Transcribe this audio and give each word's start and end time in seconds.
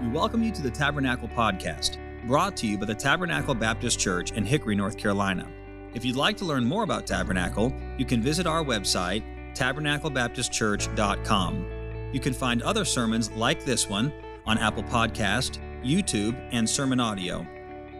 We 0.00 0.08
welcome 0.08 0.42
you 0.42 0.50
to 0.52 0.62
the 0.62 0.70
Tabernacle 0.70 1.28
Podcast, 1.28 1.98
brought 2.26 2.56
to 2.56 2.66
you 2.66 2.78
by 2.78 2.86
the 2.86 2.94
Tabernacle 2.94 3.54
Baptist 3.54 4.00
Church 4.00 4.32
in 4.32 4.46
Hickory, 4.46 4.74
North 4.74 4.96
Carolina. 4.96 5.46
If 5.92 6.06
you'd 6.06 6.16
like 6.16 6.38
to 6.38 6.46
learn 6.46 6.64
more 6.64 6.84
about 6.84 7.06
Tabernacle, 7.06 7.70
you 7.98 8.06
can 8.06 8.22
visit 8.22 8.46
our 8.46 8.64
website, 8.64 9.22
tabernaclebaptistchurch.com. 9.54 12.10
You 12.14 12.20
can 12.20 12.32
find 12.32 12.62
other 12.62 12.86
sermons 12.86 13.30
like 13.32 13.66
this 13.66 13.90
one 13.90 14.10
on 14.46 14.56
Apple 14.56 14.84
Podcast, 14.84 15.58
YouTube, 15.84 16.34
and 16.50 16.66
Sermon 16.66 16.98
Audio. 16.98 17.46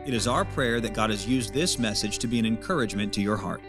It 0.06 0.14
is 0.14 0.26
our 0.26 0.46
prayer 0.46 0.80
that 0.80 0.94
God 0.94 1.10
has 1.10 1.28
used 1.28 1.52
this 1.52 1.78
message 1.78 2.18
to 2.20 2.26
be 2.26 2.38
an 2.38 2.46
encouragement 2.46 3.12
to 3.12 3.20
your 3.20 3.36
heart. 3.36 3.60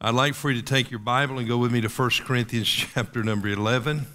I'd 0.00 0.16
like 0.16 0.34
for 0.34 0.50
you 0.50 0.60
to 0.60 0.66
take 0.66 0.90
your 0.90 0.98
Bible 0.98 1.38
and 1.38 1.46
go 1.46 1.58
with 1.58 1.70
me 1.70 1.80
to 1.82 1.88
1 1.88 2.10
Corinthians 2.24 2.66
chapter 2.68 3.22
number 3.22 3.46
11. 3.46 4.08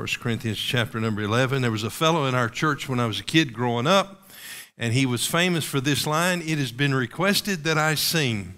1 0.00 0.08
Corinthians 0.18 0.56
chapter 0.56 0.98
number 0.98 1.20
11. 1.20 1.60
There 1.60 1.70
was 1.70 1.84
a 1.84 1.90
fellow 1.90 2.24
in 2.24 2.34
our 2.34 2.48
church 2.48 2.88
when 2.88 2.98
I 2.98 3.04
was 3.04 3.20
a 3.20 3.22
kid 3.22 3.52
growing 3.52 3.86
up, 3.86 4.30
and 4.78 4.94
he 4.94 5.04
was 5.04 5.26
famous 5.26 5.62
for 5.62 5.78
this 5.78 6.06
line 6.06 6.40
It 6.40 6.56
has 6.56 6.72
been 6.72 6.94
requested 6.94 7.64
that 7.64 7.76
I 7.76 7.96
sing. 7.96 8.54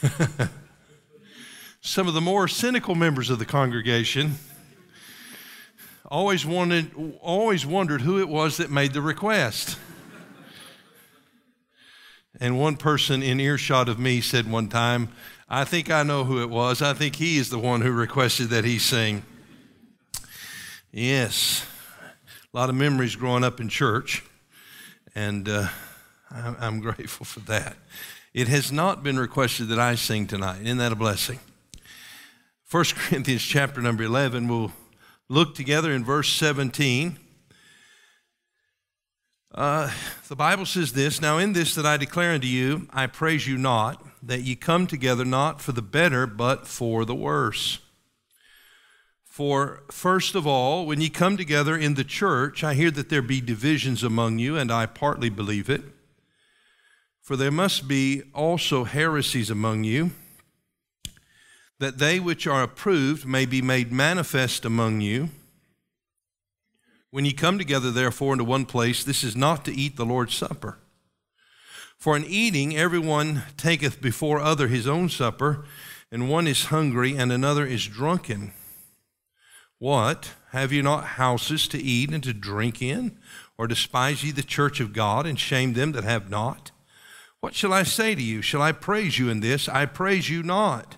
Some 1.80 2.06
of 2.06 2.14
the 2.14 2.20
more 2.20 2.46
cynical 2.46 2.94
members 2.94 3.28
of 3.28 3.40
the 3.40 3.44
congregation 3.44 4.36
always 6.06 6.46
wanted 6.46 7.18
always 7.20 7.66
wondered 7.66 8.02
who 8.02 8.20
it 8.20 8.28
was 8.28 8.58
that 8.58 8.70
made 8.70 8.92
the 8.92 9.02
request. 9.02 9.80
And 12.38 12.56
one 12.56 12.76
person 12.76 13.24
in 13.24 13.40
earshot 13.40 13.88
of 13.88 13.98
me 13.98 14.20
said 14.20 14.48
one 14.48 14.68
time, 14.68 15.08
I 15.50 15.64
think 15.64 15.90
I 15.90 16.02
know 16.02 16.24
who 16.24 16.42
it 16.42 16.50
was. 16.50 16.82
I 16.82 16.92
think 16.92 17.16
he 17.16 17.38
is 17.38 17.48
the 17.48 17.58
one 17.58 17.80
who 17.80 17.90
requested 17.90 18.50
that 18.50 18.66
he 18.66 18.78
sing. 18.78 19.22
Yes, 20.92 21.64
a 22.52 22.56
lot 22.56 22.68
of 22.68 22.74
memories 22.74 23.16
growing 23.16 23.44
up 23.44 23.58
in 23.58 23.70
church, 23.70 24.22
and 25.14 25.48
uh, 25.48 25.68
I'm 26.30 26.80
grateful 26.82 27.24
for 27.24 27.40
that. 27.40 27.76
It 28.34 28.48
has 28.48 28.70
not 28.70 29.02
been 29.02 29.18
requested 29.18 29.68
that 29.68 29.78
I 29.78 29.94
sing 29.94 30.26
tonight. 30.26 30.60
Isn't 30.62 30.78
that 30.78 30.92
a 30.92 30.96
blessing? 30.96 31.40
1 32.70 32.84
Corinthians 32.94 33.42
chapter 33.42 33.80
number 33.80 34.02
11, 34.02 34.48
we'll 34.48 34.72
look 35.30 35.54
together 35.54 35.92
in 35.92 36.04
verse 36.04 36.30
17. 36.30 37.18
Uh, 39.58 39.90
the 40.28 40.36
Bible 40.36 40.64
says 40.64 40.92
this 40.92 41.20
Now, 41.20 41.38
in 41.38 41.52
this 41.52 41.74
that 41.74 41.84
I 41.84 41.96
declare 41.96 42.30
unto 42.30 42.46
you, 42.46 42.86
I 42.92 43.08
praise 43.08 43.48
you 43.48 43.58
not, 43.58 44.00
that 44.22 44.42
ye 44.42 44.54
come 44.54 44.86
together 44.86 45.24
not 45.24 45.60
for 45.60 45.72
the 45.72 45.82
better, 45.82 46.28
but 46.28 46.68
for 46.68 47.04
the 47.04 47.14
worse. 47.16 47.80
For 49.24 49.82
first 49.90 50.36
of 50.36 50.46
all, 50.46 50.86
when 50.86 51.00
ye 51.00 51.08
come 51.08 51.36
together 51.36 51.76
in 51.76 51.94
the 51.94 52.04
church, 52.04 52.62
I 52.62 52.74
hear 52.74 52.92
that 52.92 53.08
there 53.08 53.20
be 53.20 53.40
divisions 53.40 54.04
among 54.04 54.38
you, 54.38 54.56
and 54.56 54.70
I 54.70 54.86
partly 54.86 55.28
believe 55.28 55.68
it. 55.68 55.82
For 57.20 57.36
there 57.36 57.50
must 57.50 57.88
be 57.88 58.22
also 58.32 58.84
heresies 58.84 59.50
among 59.50 59.82
you, 59.82 60.12
that 61.80 61.98
they 61.98 62.20
which 62.20 62.46
are 62.46 62.62
approved 62.62 63.26
may 63.26 63.44
be 63.44 63.60
made 63.60 63.90
manifest 63.90 64.64
among 64.64 65.00
you. 65.00 65.30
When 67.10 67.24
ye 67.24 67.32
come 67.32 67.58
together, 67.58 67.90
therefore, 67.90 68.34
into 68.34 68.44
one 68.44 68.66
place, 68.66 69.02
this 69.02 69.24
is 69.24 69.34
not 69.34 69.64
to 69.64 69.74
eat 69.74 69.96
the 69.96 70.04
Lord's 70.04 70.34
Supper. 70.34 70.78
For 71.96 72.16
in 72.16 72.24
eating, 72.24 72.76
everyone 72.76 73.42
taketh 73.56 74.00
before 74.00 74.40
other 74.40 74.68
his 74.68 74.86
own 74.86 75.08
supper, 75.08 75.64
and 76.12 76.30
one 76.30 76.46
is 76.46 76.66
hungry, 76.66 77.16
and 77.16 77.32
another 77.32 77.66
is 77.66 77.86
drunken. 77.86 78.52
What? 79.78 80.34
Have 80.50 80.70
you 80.70 80.82
not 80.82 81.04
houses 81.04 81.66
to 81.68 81.78
eat 81.78 82.10
and 82.10 82.22
to 82.22 82.32
drink 82.32 82.80
in? 82.80 83.18
Or 83.56 83.66
despise 83.66 84.22
ye 84.22 84.30
the 84.30 84.42
church 84.42 84.78
of 84.78 84.92
God, 84.92 85.26
and 85.26 85.40
shame 85.40 85.72
them 85.72 85.90
that 85.92 86.04
have 86.04 86.30
not? 86.30 86.70
What 87.40 87.54
shall 87.54 87.72
I 87.72 87.82
say 87.84 88.14
to 88.14 88.22
you? 88.22 88.42
Shall 88.42 88.62
I 88.62 88.72
praise 88.72 89.18
you 89.18 89.28
in 89.28 89.40
this? 89.40 89.68
I 89.68 89.86
praise 89.86 90.28
you 90.28 90.42
not. 90.42 90.97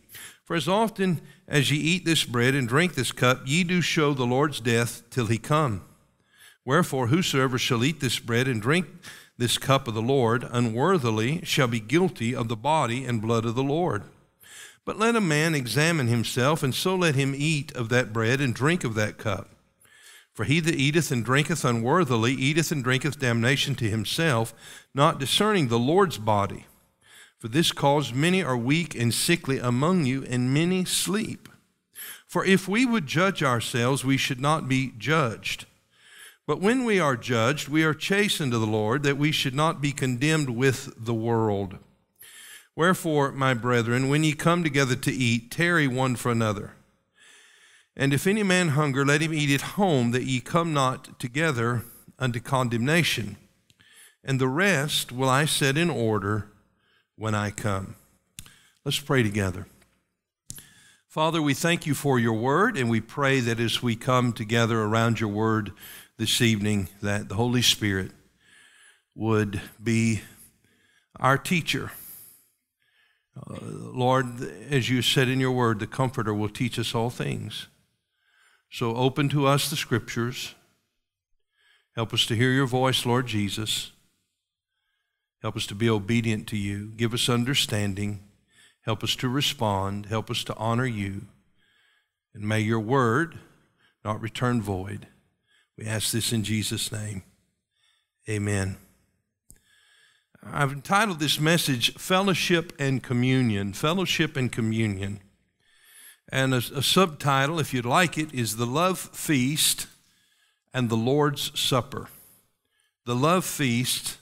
For 0.51 0.57
as 0.57 0.67
often 0.67 1.21
as 1.47 1.71
ye 1.71 1.77
eat 1.77 2.03
this 2.03 2.25
bread 2.25 2.55
and 2.55 2.67
drink 2.67 2.93
this 2.93 3.13
cup, 3.13 3.43
ye 3.45 3.63
do 3.63 3.79
show 3.79 4.13
the 4.13 4.25
Lord's 4.25 4.59
death 4.59 5.01
till 5.09 5.27
he 5.27 5.37
come. 5.37 5.85
Wherefore, 6.65 7.07
whosoever 7.07 7.57
shall 7.57 7.85
eat 7.85 8.01
this 8.01 8.19
bread 8.19 8.49
and 8.49 8.61
drink 8.61 8.85
this 9.37 9.57
cup 9.57 9.87
of 9.87 9.93
the 9.93 10.01
Lord 10.01 10.45
unworthily 10.51 11.39
shall 11.45 11.69
be 11.69 11.79
guilty 11.79 12.35
of 12.35 12.49
the 12.49 12.57
body 12.57 13.05
and 13.05 13.21
blood 13.21 13.45
of 13.45 13.55
the 13.55 13.63
Lord. 13.63 14.03
But 14.83 14.99
let 14.99 15.15
a 15.15 15.21
man 15.21 15.55
examine 15.55 16.07
himself, 16.07 16.63
and 16.63 16.75
so 16.75 16.97
let 16.97 17.15
him 17.15 17.33
eat 17.33 17.71
of 17.71 17.87
that 17.87 18.11
bread 18.11 18.41
and 18.41 18.53
drink 18.53 18.83
of 18.83 18.93
that 18.95 19.17
cup. 19.17 19.51
For 20.33 20.43
he 20.43 20.59
that 20.59 20.75
eateth 20.75 21.13
and 21.13 21.23
drinketh 21.23 21.63
unworthily 21.63 22.33
eateth 22.33 22.73
and 22.73 22.83
drinketh 22.83 23.19
damnation 23.19 23.73
to 23.75 23.89
himself, 23.89 24.53
not 24.93 25.17
discerning 25.17 25.69
the 25.69 25.79
Lord's 25.79 26.17
body. 26.17 26.65
For 27.41 27.47
this 27.47 27.71
cause 27.71 28.13
many 28.13 28.43
are 28.43 28.55
weak 28.55 28.93
and 28.93 29.11
sickly 29.11 29.57
among 29.57 30.05
you, 30.05 30.23
and 30.25 30.53
many 30.53 30.85
sleep. 30.85 31.49
For 32.27 32.45
if 32.45 32.67
we 32.67 32.85
would 32.85 33.07
judge 33.07 33.41
ourselves, 33.41 34.05
we 34.05 34.15
should 34.15 34.39
not 34.39 34.67
be 34.67 34.93
judged. 34.99 35.65
But 36.45 36.61
when 36.61 36.85
we 36.85 36.99
are 36.99 37.17
judged, 37.17 37.67
we 37.67 37.83
are 37.83 37.95
chastened 37.95 38.51
to 38.51 38.59
the 38.59 38.67
Lord, 38.67 39.01
that 39.01 39.17
we 39.17 39.31
should 39.31 39.55
not 39.55 39.81
be 39.81 39.91
condemned 39.91 40.51
with 40.51 40.93
the 41.03 41.15
world. 41.15 41.79
Wherefore, 42.75 43.31
my 43.31 43.55
brethren, 43.55 44.07
when 44.07 44.23
ye 44.23 44.33
come 44.33 44.63
together 44.63 44.95
to 44.97 45.11
eat, 45.11 45.49
tarry 45.49 45.87
one 45.87 46.17
for 46.17 46.31
another. 46.31 46.73
And 47.97 48.13
if 48.13 48.27
any 48.27 48.43
man 48.43 48.69
hunger, 48.69 49.03
let 49.03 49.21
him 49.21 49.33
eat 49.33 49.49
at 49.49 49.71
home, 49.71 50.11
that 50.11 50.25
ye 50.25 50.41
come 50.41 50.73
not 50.75 51.19
together 51.19 51.85
unto 52.19 52.39
condemnation. 52.39 53.37
And 54.23 54.39
the 54.39 54.47
rest 54.47 55.11
will 55.11 55.27
I 55.27 55.45
set 55.45 55.75
in 55.75 55.89
order 55.89 56.47
when 57.21 57.35
I 57.35 57.51
come. 57.51 57.93
Let's 58.83 58.99
pray 58.99 59.21
together. 59.21 59.67
Father, 61.07 61.39
we 61.39 61.53
thank 61.53 61.85
you 61.85 61.93
for 61.93 62.17
your 62.17 62.33
word, 62.33 62.75
and 62.75 62.89
we 62.89 62.99
pray 62.99 63.39
that 63.41 63.59
as 63.59 63.83
we 63.83 63.95
come 63.95 64.33
together 64.33 64.81
around 64.81 65.19
your 65.19 65.29
word 65.29 65.71
this 66.17 66.41
evening, 66.41 66.87
that 66.99 67.29
the 67.29 67.35
Holy 67.35 67.61
Spirit 67.61 68.09
would 69.13 69.61
be 69.81 70.21
our 71.19 71.37
teacher. 71.37 71.91
Uh, 73.37 73.57
Lord, 73.61 74.41
as 74.71 74.89
you 74.89 75.03
said 75.03 75.29
in 75.29 75.39
your 75.39 75.51
word, 75.51 75.77
the 75.77 75.85
Comforter 75.85 76.33
will 76.33 76.49
teach 76.49 76.79
us 76.79 76.95
all 76.95 77.11
things. 77.11 77.67
So 78.71 78.95
open 78.95 79.29
to 79.29 79.45
us 79.45 79.69
the 79.69 79.75
scriptures. 79.75 80.55
Help 81.95 82.15
us 82.15 82.25
to 82.25 82.35
hear 82.35 82.51
your 82.51 82.65
voice, 82.65 83.05
Lord 83.05 83.27
Jesus. 83.27 83.91
Help 85.41 85.55
us 85.55 85.65
to 85.67 85.75
be 85.75 85.89
obedient 85.89 86.47
to 86.47 86.57
you. 86.57 86.91
Give 86.95 87.13
us 87.13 87.27
understanding. 87.27 88.19
Help 88.81 89.03
us 89.03 89.15
to 89.17 89.27
respond. 89.29 90.07
Help 90.07 90.29
us 90.29 90.43
to 90.45 90.55
honor 90.55 90.85
you. 90.85 91.23
And 92.33 92.47
may 92.47 92.59
your 92.59 92.79
word 92.79 93.39
not 94.05 94.21
return 94.21 94.61
void. 94.61 95.07
We 95.77 95.85
ask 95.85 96.11
this 96.11 96.31
in 96.31 96.43
Jesus' 96.43 96.91
name. 96.91 97.23
Amen. 98.29 98.77
I've 100.43 100.71
entitled 100.71 101.19
this 101.19 101.39
message 101.39 101.93
Fellowship 101.95 102.73
and 102.79 103.01
Communion. 103.01 103.73
Fellowship 103.73 104.37
and 104.37 104.51
Communion. 104.51 105.19
And 106.29 106.53
a, 106.53 106.57
a, 106.57 106.81
subtitle, 106.81 107.59
if 107.59 107.73
you'd 107.73 107.85
like 107.85 108.17
it, 108.17 108.33
is 108.33 108.55
The 108.55 108.65
Love 108.65 108.97
Feast 108.99 109.87
and 110.73 110.89
the 110.89 110.95
Lord's 110.95 111.57
Supper. 111.59 112.07
The 113.05 113.15
Love 113.15 113.43
Feast 113.43 114.17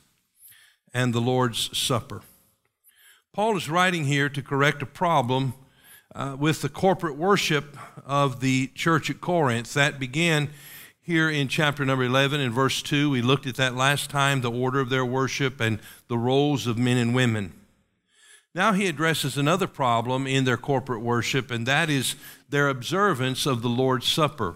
and 0.93 1.13
the 1.13 1.21
Lord's 1.21 1.75
Supper. 1.77 2.21
Paul 3.33 3.55
is 3.57 3.69
writing 3.69 4.05
here 4.05 4.29
to 4.29 4.41
correct 4.41 4.81
a 4.81 4.85
problem 4.85 5.53
uh, 6.15 6.35
with 6.37 6.61
the 6.61 6.69
corporate 6.69 7.15
worship 7.15 7.77
of 8.05 8.39
the 8.39 8.67
church 8.75 9.09
at 9.09 9.21
Corinth. 9.21 9.73
That 9.73 9.99
began 9.99 10.49
here 11.01 11.29
in 11.29 11.47
chapter 11.47 11.85
number 11.85 12.03
11 12.03 12.41
in 12.41 12.51
verse 12.51 12.81
2. 12.81 13.09
We 13.09 13.21
looked 13.21 13.47
at 13.47 13.55
that 13.55 13.75
last 13.75 14.09
time, 14.09 14.41
the 14.41 14.51
order 14.51 14.79
of 14.79 14.89
their 14.89 15.05
worship 15.05 15.59
and 15.59 15.79
the 16.07 16.17
roles 16.17 16.67
of 16.67 16.77
men 16.77 16.97
and 16.97 17.15
women. 17.15 17.53
Now 18.55 18.73
he 18.73 18.87
addresses 18.87 19.37
another 19.37 19.67
problem 19.67 20.25
in 20.25 20.43
their 20.43 20.57
corporate 20.57 21.01
worship, 21.01 21.51
and 21.51 21.65
that 21.67 21.89
is 21.89 22.15
their 22.49 22.67
observance 22.67 23.45
of 23.45 23.61
the 23.61 23.69
Lord's 23.69 24.07
Supper. 24.07 24.55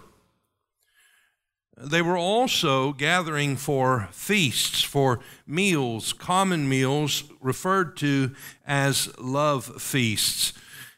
They 1.76 2.02
were 2.02 2.16
also 2.16 2.92
gathering 2.92 3.56
for 3.56 4.08
feasts, 4.12 4.82
for 4.82 5.20
meals, 5.46 6.12
common 6.12 6.68
meals 6.68 7.24
referred 7.40 7.96
to 7.98 8.34
as 8.66 9.16
love 9.18 9.82
feasts. 9.82 10.52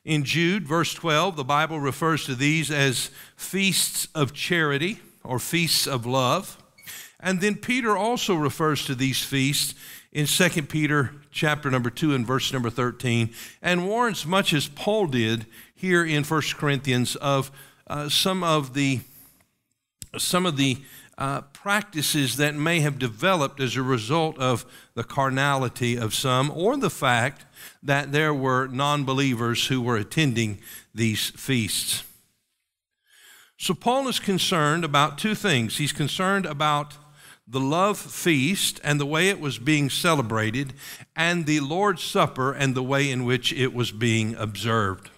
In 0.05 0.23
Jude, 0.23 0.69
verse 0.69 0.93
12, 0.93 1.37
the 1.37 1.45
Bible 1.45 1.81
refers 1.81 2.27
to 2.27 2.35
these 2.35 2.71
as 2.71 3.11
feasts 3.37 4.07
of 4.15 4.35
charity 4.35 5.01
or 5.25 5.39
feasts 5.39 5.87
of 5.87 6.05
love. 6.05 6.63
And 7.19 7.41
then 7.41 7.57
Peter 7.57 7.97
also 7.97 8.35
refers 8.35 8.85
to 8.85 8.95
these 8.95 9.25
feasts 9.25 9.75
in 10.13 10.27
2 10.27 10.63
Peter 10.63 11.13
chapter 11.31 11.71
number 11.71 11.91
2 11.91 12.15
and 12.15 12.27
verse 12.27 12.53
number 12.53 12.71
13 12.71 13.31
and 13.61 13.89
warns 13.89 14.25
much 14.25 14.53
as 14.53 14.69
Paul 14.69 15.07
did 15.07 15.47
here 15.75 16.05
in 16.05 16.23
1 16.23 16.43
Corinthians 16.57 17.17
of 17.17 17.51
uh, 17.87 18.09
some 18.09 18.45
of 18.45 18.75
the 18.75 19.01
some 20.19 20.47
of 20.47 20.57
the 20.57 20.79
uh, 21.19 21.41
practices 21.41 22.37
that 22.37 22.55
may 22.55 22.81
have 22.81 22.99
developed 22.99 23.61
as 23.61 23.77
a 23.77 23.83
result 23.83 24.39
of 24.39 24.67
the 24.95 25.05
carnality 25.05 25.97
of 25.97 26.15
some 26.15 26.51
or 26.51 26.77
the 26.77 26.91
fact 26.91 27.47
that 27.83 28.13
there 28.13 28.35
were 28.35 28.67
non 28.69 29.05
believers 29.05 29.69
who 29.69 29.81
were 29.81 29.97
attending 29.97 30.59
these 30.95 31.31
feasts. 31.31 32.03
So, 33.59 33.73
Paul 33.73 34.09
is 34.09 34.21
concerned 34.21 34.85
about 34.85 35.17
two 35.17 35.35
things. 35.35 35.79
He's 35.79 35.93
concerned 35.93 36.45
about 36.45 36.99
the 37.49 37.61
love 37.61 37.97
feast 37.97 38.81
and 38.85 39.01
the 39.01 39.07
way 39.07 39.29
it 39.29 39.41
was 39.41 39.59
being 39.59 39.89
celebrated, 39.89 40.75
and 41.15 41.47
the 41.47 41.61
Lord's 41.61 42.03
Supper 42.03 42.53
and 42.53 42.75
the 42.75 42.83
way 42.83 43.11
in 43.11 43.25
which 43.25 43.53
it 43.53 43.73
was 43.73 43.93
being 43.93 44.35
observed. 44.35 45.11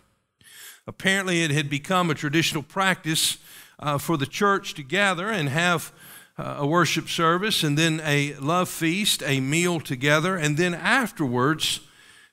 Apparently, 0.86 1.42
it 1.42 1.50
had 1.50 1.68
become 1.68 2.10
a 2.10 2.14
traditional 2.14 2.62
practice 2.62 3.38
uh, 3.78 3.98
for 3.98 4.16
the 4.16 4.26
church 4.26 4.74
to 4.74 4.82
gather 4.82 5.30
and 5.30 5.48
have 5.48 5.92
uh, 6.38 6.56
a 6.58 6.66
worship 6.66 7.08
service, 7.08 7.64
and 7.64 7.76
then 7.76 8.00
a 8.04 8.34
love 8.34 8.68
feast, 8.68 9.22
a 9.26 9.40
meal 9.40 9.80
together, 9.80 10.36
and 10.36 10.56
then 10.56 10.74
afterwards 10.74 11.80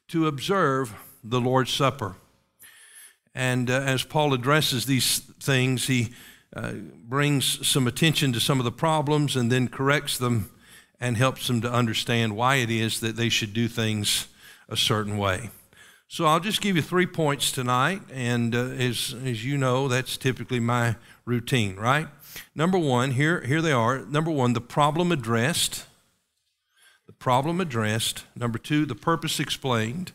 to 0.07 0.27
observe 0.27 0.93
the 1.23 1.41
Lord's 1.41 1.73
Supper. 1.73 2.15
And 3.33 3.69
uh, 3.69 3.81
as 3.81 4.03
Paul 4.03 4.33
addresses 4.33 4.85
these 4.85 5.19
things, 5.19 5.87
he 5.87 6.13
uh, 6.55 6.73
brings 6.73 7.67
some 7.67 7.87
attention 7.87 8.31
to 8.33 8.39
some 8.39 8.59
of 8.59 8.65
the 8.65 8.71
problems 8.71 9.35
and 9.35 9.51
then 9.51 9.67
corrects 9.67 10.17
them 10.17 10.51
and 10.99 11.17
helps 11.17 11.47
them 11.47 11.59
to 11.61 11.71
understand 11.71 12.35
why 12.35 12.55
it 12.55 12.69
is 12.69 12.99
that 13.01 13.17
they 13.17 13.29
should 13.29 13.53
do 13.53 13.67
things 13.67 14.27
a 14.69 14.77
certain 14.77 15.17
way. 15.17 15.49
So 16.07 16.25
I'll 16.25 16.39
just 16.39 16.61
give 16.61 16.75
you 16.75 16.81
three 16.81 17.07
points 17.07 17.51
tonight, 17.51 18.01
and 18.13 18.55
uh, 18.55 18.59
as, 18.59 19.15
as 19.25 19.43
you 19.43 19.57
know, 19.57 19.87
that's 19.87 20.17
typically 20.17 20.59
my 20.59 20.95
routine, 21.25 21.75
right? 21.75 22.07
Number 22.53 22.77
one, 22.77 23.11
here, 23.11 23.41
here 23.41 23.61
they 23.61 23.71
are. 23.71 23.99
Number 23.99 24.31
one, 24.31 24.53
the 24.53 24.61
problem 24.61 25.11
addressed. 25.11 25.85
The 27.07 27.13
problem 27.13 27.59
addressed. 27.59 28.23
Number 28.35 28.57
two, 28.57 28.85
the 28.85 28.95
purpose 28.95 29.39
explained. 29.39 30.11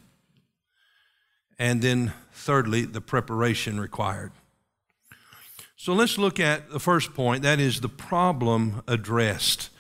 And 1.58 1.82
then, 1.82 2.12
thirdly, 2.32 2.84
the 2.84 3.00
preparation 3.00 3.78
required. 3.78 4.32
So 5.76 5.94
let's 5.94 6.18
look 6.18 6.38
at 6.38 6.70
the 6.70 6.80
first 6.80 7.14
point 7.14 7.42
that 7.42 7.58
is 7.58 7.80
the 7.80 7.88
problem 7.88 8.82
addressed. 8.86 9.70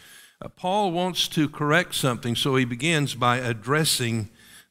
Uh, 0.42 0.48
Paul 0.48 0.92
wants 0.92 1.28
to 1.28 1.48
correct 1.48 1.94
something, 1.94 2.34
so 2.34 2.56
he 2.56 2.64
begins 2.64 3.14
by 3.14 3.36
addressing 3.36 4.30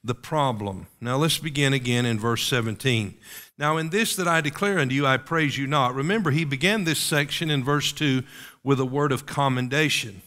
the 0.09 0.15
problem. 0.15 0.87
Now 0.99 1.17
let's 1.17 1.37
begin 1.37 1.71
again 1.71 2.03
in 2.03 2.17
verse 2.17 2.43
17. 2.47 3.13
Now, 3.59 3.77
in 3.77 3.91
this 3.91 4.15
that 4.15 4.27
I 4.27 4.41
declare 4.41 4.79
unto 4.79 4.95
you, 4.95 5.05
I 5.05 5.17
praise 5.17 5.55
you 5.55 5.67
not. 5.67 5.93
Remember, 5.93 6.31
he 6.31 6.45
began 6.45 6.83
this 6.83 6.97
section 6.97 7.51
in 7.51 7.63
verse 7.63 7.91
2 7.91 8.23
with 8.63 8.79
a 8.79 8.85
word 8.85 9.11
of 9.11 9.27
commendation. 9.27 10.23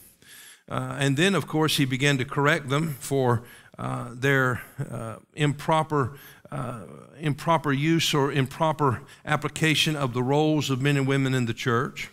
Uh, 0.69 0.97
and 1.01 1.17
then, 1.17 1.35
of 1.35 1.49
course, 1.49 1.79
he 1.79 1.85
began 1.85 2.17
to 2.19 2.25
correct 2.25 2.69
them 2.69 2.95
for 3.01 3.43
uh, 3.77 4.11
their 4.15 4.63
uh, 4.89 5.17
improper 5.35 6.17
uh, 6.53 6.83
improper 7.19 7.73
use 7.73 8.15
or 8.15 8.31
improper 8.31 9.01
application 9.25 9.97
of 9.97 10.13
the 10.13 10.23
roles 10.23 10.71
of 10.71 10.81
men 10.81 10.97
and 10.97 11.09
women 11.09 11.35
in 11.35 11.47
the 11.47 11.55
church. 11.55 12.11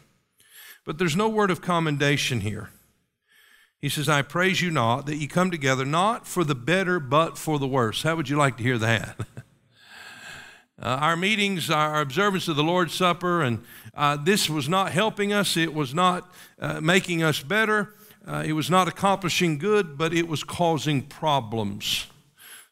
But 0.85 0.97
there's 0.97 1.15
no 1.15 1.29
word 1.29 1.51
of 1.51 1.61
commendation 1.61 2.39
here. 2.39 2.71
He 3.81 3.87
says, 3.87 4.09
I 4.09 4.23
praise 4.23 4.61
you 4.61 4.71
not 4.71 5.05
that 5.05 5.15
ye 5.15 5.27
come 5.27 5.51
together 5.51 5.85
not 5.85 6.27
for 6.27 6.43
the 6.43 6.55
better, 6.55 6.99
but 6.99 7.37
for 7.37 7.59
the 7.59 7.67
worse. 7.67 8.03
How 8.03 8.15
would 8.15 8.27
you 8.27 8.35
like 8.35 8.57
to 8.57 8.63
hear 8.63 8.77
that? 8.77 9.15
uh, 10.81 10.85
our 10.85 11.15
meetings, 11.15 11.69
our 11.69 12.01
observance 12.01 12.49
of 12.49 12.57
the 12.57 12.63
Lord's 12.63 12.93
Supper, 12.93 13.41
and 13.41 13.63
uh, 13.93 14.17
this 14.17 14.49
was 14.49 14.67
not 14.67 14.91
helping 14.91 15.31
us. 15.31 15.55
It 15.55 15.73
was 15.73 15.93
not 15.93 16.29
uh, 16.59 16.81
making 16.81 17.23
us 17.23 17.41
better. 17.41 17.95
Uh, 18.27 18.43
it 18.45 18.53
was 18.53 18.69
not 18.69 18.89
accomplishing 18.89 19.57
good, 19.57 19.97
but 19.97 20.13
it 20.13 20.27
was 20.27 20.43
causing 20.43 21.01
problems. 21.01 22.07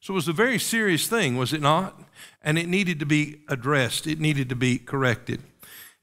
So 0.02 0.14
it 0.14 0.16
was 0.16 0.28
a 0.28 0.34
very 0.34 0.60
serious 0.60 1.08
thing, 1.08 1.38
was 1.38 1.54
it 1.54 1.62
not? 1.62 2.02
And 2.44 2.60
it 2.60 2.68
needed 2.68 3.00
to 3.00 3.06
be 3.06 3.42
addressed, 3.48 4.08
it 4.08 4.20
needed 4.20 4.50
to 4.50 4.56
be 4.56 4.78
corrected. 4.78 5.42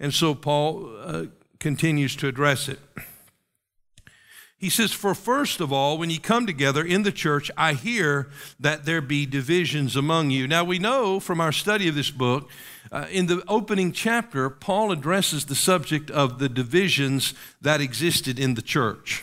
And 0.01 0.15
so 0.15 0.35
Paul 0.35 0.91
uh, 0.99 1.25
continues 1.59 2.17
to 2.17 2.27
address 2.27 2.69
it. 2.69 2.81
He 4.65 4.71
says, 4.71 4.95
For 4.95 5.15
first 5.15 5.61
of 5.61 5.75
all, 5.75 5.99
when 5.99 6.09
you 6.09 6.19
come 6.19 6.47
together 6.47 6.83
in 6.83 7.03
the 7.03 7.13
church, 7.13 7.51
I 7.55 7.75
hear 7.75 8.31
that 8.59 8.87
there 8.87 9.03
be 9.03 9.27
divisions 9.27 9.95
among 9.95 10.31
you. 10.31 10.49
Now, 10.49 10.65
we 10.65 10.79
know 10.79 11.21
from 11.21 11.39
our 11.39 11.53
study 11.53 11.87
of 11.87 11.95
this 11.95 12.11
book, 12.11 12.49
uh, 12.91 13.05
in 13.11 13.27
the 13.27 13.45
opening 13.47 13.93
chapter, 13.93 14.49
Paul 14.49 14.91
addresses 14.91 15.45
the 15.45 15.55
subject 15.55 16.11
of 16.11 16.39
the 16.39 16.49
divisions 16.49 17.35
that 17.61 17.83
existed 17.83 18.39
in 18.39 18.55
the 18.55 18.63
church. 18.63 19.23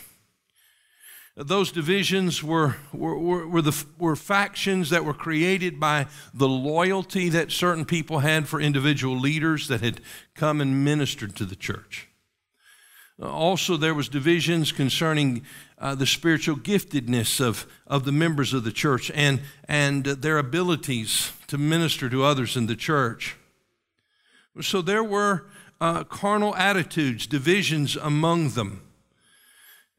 Those 1.36 1.72
divisions 1.72 2.44
were, 2.44 2.76
were, 2.94 3.18
were, 3.18 3.48
were, 3.48 3.62
the, 3.64 3.86
were 3.98 4.16
factions 4.16 4.92
that 4.92 5.06
were 5.06 5.16
created 5.16 5.80
by 5.80 6.06
the 6.36 6.48
loyalty 6.48 7.30
that 7.30 7.52
certain 7.52 7.86
people 7.86 8.20
had 8.20 8.48
for 8.48 8.62
individual 8.62 9.18
leaders 9.18 9.70
that 9.70 9.82
had 9.82 10.02
come 10.36 10.62
and 10.62 10.86
ministered 10.86 11.36
to 11.38 11.46
the 11.46 11.56
church. 11.56 12.11
Also, 13.22 13.78
there 13.78 13.94
was 13.94 14.10
divisions 14.10 14.72
concerning 14.72 15.46
uh, 15.78 15.94
the 15.94 16.08
spiritual 16.08 16.56
giftedness 16.56 17.40
of, 17.40 17.68
of 17.86 18.04
the 18.04 18.12
members 18.12 18.54
of 18.54 18.64
the 18.64 18.72
church 18.72 19.12
and, 19.14 19.42
and 19.68 20.06
their 20.06 20.40
abilities 20.40 21.32
to 21.48 21.58
minister 21.58 22.10
to 22.10 22.24
others 22.24 22.58
in 22.58 22.66
the 22.66 22.76
church. 22.76 23.36
So 24.62 24.82
there 24.82 25.04
were 25.04 25.48
uh, 25.80 26.04
carnal 26.04 26.56
attitudes, 26.56 27.28
divisions 27.28 27.96
among 27.96 28.50
them. 28.50 28.82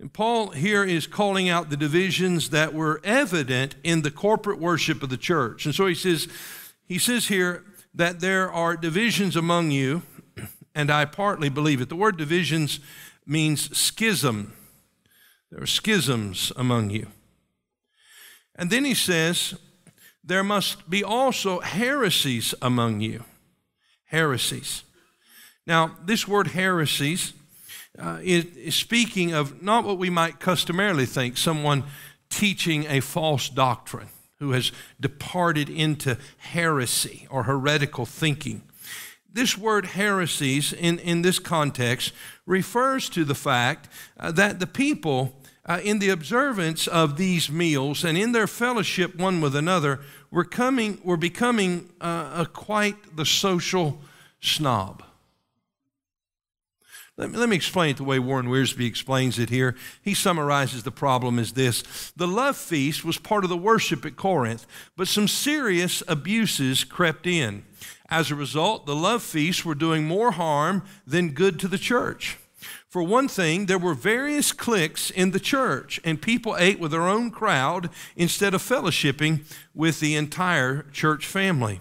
And 0.01 0.13
Paul 0.13 0.51
here 0.51 0.83
is 0.83 1.07
calling 1.07 1.49
out 1.49 1.71
the 1.71 1.77
divisions 1.77 2.51
that 2.51 2.75
were 2.75 3.01
evident 3.05 3.77
in 3.85 4.03
the 4.03 4.11
corporate 4.11 4.59
worship 4.59 5.01
of 5.03 5.11
the 5.11 5.17
church. 5.17 5.65
And 5.65 5.73
so 5.73 5.87
he 5.87 5.95
says, 5.95 6.27
he 6.89 6.99
says 6.99 7.29
here 7.29 7.65
that 7.95 8.19
there 8.19 8.51
are 8.51 8.77
divisions 8.77 9.37
among 9.37 9.71
you, 9.71 10.03
and 10.75 10.91
I 10.91 11.05
partly 11.05 11.49
believe 11.49 11.81
it. 11.81 11.89
The 11.89 11.97
word 11.97 12.17
divisions 12.17 12.81
means 13.33 13.77
schism. 13.77 14.53
There 15.51 15.63
are 15.63 15.67
schisms 15.67 16.53
among 16.57 16.91
you. 16.91 17.09
And 18.55 18.71
then 18.71 18.85
he 18.85 18.95
says, 18.95 19.55
there 20.23 20.45
must 20.45 20.89
be 20.89 21.03
also 21.03 21.61
heresies 21.61 22.55
among 22.63 23.01
you. 23.01 23.25
Heresies. 24.05 24.85
Now, 25.67 25.97
this 26.05 26.29
word 26.29 26.49
heresies 26.49 27.33
uh, 27.99 28.19
is, 28.23 28.45
is 28.57 28.75
speaking 28.75 29.33
of 29.33 29.63
not 29.63 29.85
what 29.85 29.99
we 29.99 30.11
might 30.11 30.39
customarily 30.39 31.07
think 31.07 31.37
someone 31.37 31.85
teaching 32.31 32.87
a 32.87 33.01
false 33.01 33.49
doctrine 33.49 34.09
who 34.39 34.53
has 34.53 34.73
departed 35.01 35.69
into 35.69 36.19
heresy 36.39 37.27
or 37.31 37.45
heretical 37.45 38.07
thinking. 38.07 38.63
This 39.33 39.57
word 39.57 39.87
heresies 39.87 40.73
in, 40.73 40.99
in 40.99 41.23
this 41.23 41.39
context 41.39 42.13
refers 42.45 43.09
to 43.11 43.25
the 43.25 43.35
fact 43.35 43.89
uh, 44.21 44.31
that 44.33 44.61
the 44.61 44.67
people, 44.67 45.41
uh, 45.65 45.81
in 45.83 46.01
the 46.01 46.11
observance 46.11 46.87
of 46.87 47.17
these 47.17 47.51
meals 47.51 48.05
and 48.05 48.19
in 48.19 48.33
their 48.33 48.47
fellowship 48.47 49.17
one 49.17 49.41
with 49.41 49.57
another, 49.57 50.01
were, 50.31 50.45
coming, 50.45 51.01
were 51.03 51.17
becoming 51.17 51.91
uh, 52.01 52.45
quite 52.47 53.17
the 53.17 53.25
social 53.25 54.01
snob. 54.41 55.03
Let 57.17 57.31
me, 57.31 57.39
let 57.39 57.49
me 57.49 57.57
explain 57.57 57.91
it 57.91 57.97
the 57.99 58.05
way 58.05 58.19
Warren 58.19 58.47
Wiersbe 58.47 58.87
explains 58.87 59.39
it 59.39 59.51
here. 59.51 59.77
He 60.03 60.15
summarizes 60.15 60.83
the 60.83 60.91
problem 60.91 61.39
as 61.39 61.53
this 61.53 62.13
The 62.17 62.27
love 62.27 62.57
feast 62.57 63.05
was 63.05 63.19
part 63.19 63.45
of 63.45 63.51
the 63.51 63.57
worship 63.57 64.05
at 64.07 64.17
Corinth, 64.17 64.67
but 64.97 65.09
some 65.09 65.29
serious 65.29 66.03
abuses 66.09 66.85
crept 66.85 67.27
in. 67.27 67.65
As 68.13 68.31
a 68.31 68.35
result, 68.35 68.85
the 68.85 68.95
love 68.95 69.23
feasts 69.23 69.65
were 69.65 69.75
doing 69.75 70.05
more 70.05 70.33
harm 70.33 70.83
than 71.07 71.31
good 71.31 71.59
to 71.61 71.67
the 71.67 71.79
church. 71.79 72.37
For 72.87 73.03
one 73.03 73.27
thing, 73.27 73.65
there 73.65 73.79
were 73.79 73.95
various 73.95 74.53
cliques 74.53 75.11
in 75.11 75.31
the 75.31 75.41
church, 75.41 75.99
and 76.05 76.21
people 76.21 76.55
ate 76.59 76.79
with 76.79 76.91
their 76.91 77.09
own 77.09 77.31
crowd 77.31 77.89
instead 78.15 78.53
of 78.53 78.61
fellowshipping 78.61 79.51
with 79.75 79.99
the 80.01 80.15
entire 80.15 80.83
church 80.93 81.27
family. 81.27 81.81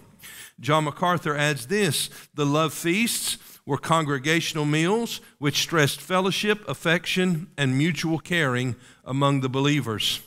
John 0.58 0.84
MacArthur 0.84 1.36
adds 1.36 1.66
this 1.66 2.08
the 2.32 2.46
love 2.46 2.72
feasts 2.72 3.36
were 3.66 3.76
congregational 3.76 4.64
meals 4.64 5.20
which 5.36 5.60
stressed 5.60 6.00
fellowship, 6.00 6.66
affection, 6.66 7.48
and 7.58 7.76
mutual 7.76 8.18
caring 8.18 8.74
among 9.04 9.42
the 9.42 9.50
believers. 9.50 10.22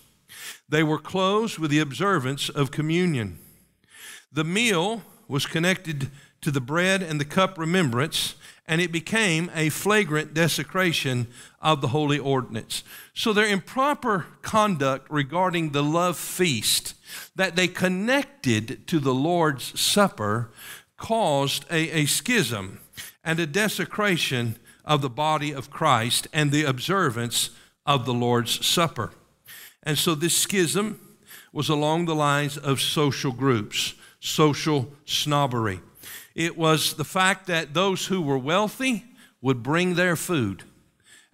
They 0.69 0.83
were 0.83 0.99
closed 0.99 1.57
with 1.57 1.71
the 1.71 1.79
observance 1.79 2.47
of 2.47 2.69
communion. 2.69 3.39
The 4.31 4.43
meal 4.43 5.01
was 5.27 5.45
connected 5.45 6.09
to 6.41 6.51
the 6.51 6.61
bread 6.61 7.01
and 7.01 7.19
the 7.19 7.25
cup 7.25 7.57
remembrance, 7.57 8.35
and 8.67 8.81
it 8.81 8.91
became 8.91 9.51
a 9.55 9.69
flagrant 9.69 10.33
desecration 10.33 11.27
of 11.61 11.81
the 11.81 11.89
holy 11.89 12.19
ordinance. 12.19 12.83
So 13.13 13.33
their 13.33 13.47
improper 13.47 14.25
conduct 14.41 15.09
regarding 15.09 15.71
the 15.71 15.83
love 15.83 16.17
feast 16.17 16.95
that 17.35 17.55
they 17.55 17.67
connected 17.67 18.87
to 18.87 18.99
the 18.99 19.13
Lord's 19.13 19.79
Supper 19.79 20.51
caused 20.97 21.65
a, 21.69 21.89
a 21.91 22.05
schism 22.05 22.79
and 23.23 23.39
a 23.39 23.47
desecration 23.47 24.57
of 24.83 25.01
the 25.01 25.09
body 25.09 25.51
of 25.51 25.71
Christ 25.71 26.27
and 26.31 26.51
the 26.51 26.63
observance 26.63 27.49
of 27.85 28.05
the 28.05 28.13
Lord's 28.13 28.65
Supper. 28.65 29.11
And 29.83 29.97
so 29.97 30.15
this 30.15 30.37
schism 30.37 30.99
was 31.51 31.69
along 31.69 32.05
the 32.05 32.15
lines 32.15 32.57
of 32.57 32.81
social 32.81 33.31
groups, 33.31 33.93
social 34.25 34.91
snobbery. 35.05 35.79
It 36.33 36.57
was 36.57 36.95
the 36.95 37.05
fact 37.05 37.47
that 37.47 37.73
those 37.73 38.07
who 38.07 38.21
were 38.21 38.37
wealthy 38.37 39.05
would 39.41 39.61
bring 39.61 39.93
their 39.93 40.15
food, 40.15 40.63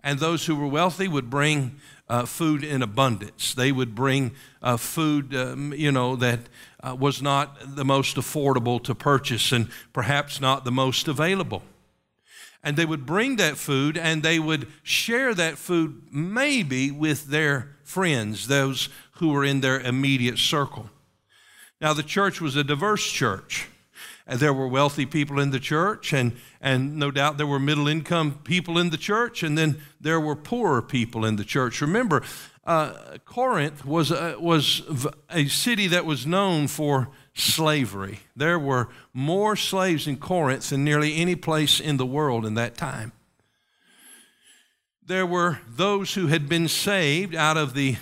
and 0.04 0.20
those 0.20 0.46
who 0.46 0.56
were 0.56 0.68
wealthy 0.68 1.08
would 1.08 1.30
bring 1.30 1.80
uh, 2.10 2.26
food 2.26 2.64
in 2.64 2.82
abundance. 2.82 3.54
They 3.54 3.72
would 3.72 3.96
bring 3.96 4.32
uh, 4.62 4.76
food, 4.76 5.34
um, 5.34 5.74
you 5.74 5.92
know, 5.92 6.18
that 6.18 6.40
uh, 6.84 6.96
was 7.00 7.22
not 7.22 7.76
the 7.78 7.86
most 7.86 8.18
affordable 8.18 8.84
to 8.84 8.94
purchase 8.94 9.54
and 9.54 9.70
perhaps 9.94 10.42
not 10.42 10.66
the 10.66 10.72
most 10.72 11.08
available. 11.08 11.64
And 12.64 12.76
they 12.76 12.86
would 12.86 13.06
bring 13.06 13.38
that 13.38 13.56
food 13.56 13.98
and 13.98 14.22
they 14.22 14.38
would 14.38 14.68
share 14.84 15.34
that 15.34 15.58
food 15.58 16.04
maybe 16.12 16.92
with 16.92 17.28
their 17.28 17.78
friends, 17.84 18.48
those 18.48 18.90
who 19.14 19.30
were 19.30 19.46
in 19.46 19.62
their 19.62 19.80
immediate 19.80 20.38
circle. 20.38 20.90
Now, 21.82 21.94
the 21.94 22.04
church 22.04 22.40
was 22.40 22.56
a 22.56 22.64
diverse 22.64 23.10
church. 23.12 23.68
There 24.28 24.54
were 24.54 24.68
wealthy 24.68 25.08
people 25.08 25.40
in 25.40 25.50
the 25.50 25.60
church, 25.60 26.14
and, 26.14 26.34
and 26.62 26.98
no 26.98 27.10
doubt 27.10 27.38
there 27.38 27.48
were 27.48 27.60
middle 27.60 27.88
income 27.88 28.40
people 28.44 28.78
in 28.78 28.92
the 28.92 28.98
church, 28.98 29.42
and 29.42 29.58
then 29.58 29.82
there 30.00 30.20
were 30.20 30.36
poorer 30.36 30.84
people 30.84 31.26
in 31.26 31.38
the 31.38 31.44
church. 31.44 31.82
Remember, 31.82 32.22
uh, 32.64 33.18
Corinth 33.26 33.84
was 33.84 34.12
a, 34.12 34.36
was 34.40 34.84
a 35.32 35.48
city 35.48 35.88
that 35.88 36.06
was 36.06 36.28
known 36.28 36.68
for 36.68 37.10
slavery. 37.34 38.20
There 38.36 38.60
were 38.60 38.90
more 39.12 39.56
slaves 39.56 40.06
in 40.08 40.18
Corinth 40.18 40.70
than 40.70 40.84
nearly 40.84 41.16
any 41.16 41.36
place 41.36 41.80
in 41.80 41.98
the 41.98 42.06
world 42.06 42.46
in 42.46 42.54
that 42.54 42.78
time. 42.78 43.12
There 45.04 45.26
were 45.26 45.60
those 45.68 46.14
who 46.14 46.28
had 46.28 46.48
been 46.48 46.68
saved 46.68 47.34
out 47.34 47.58
of 47.58 47.74
the 47.74 47.98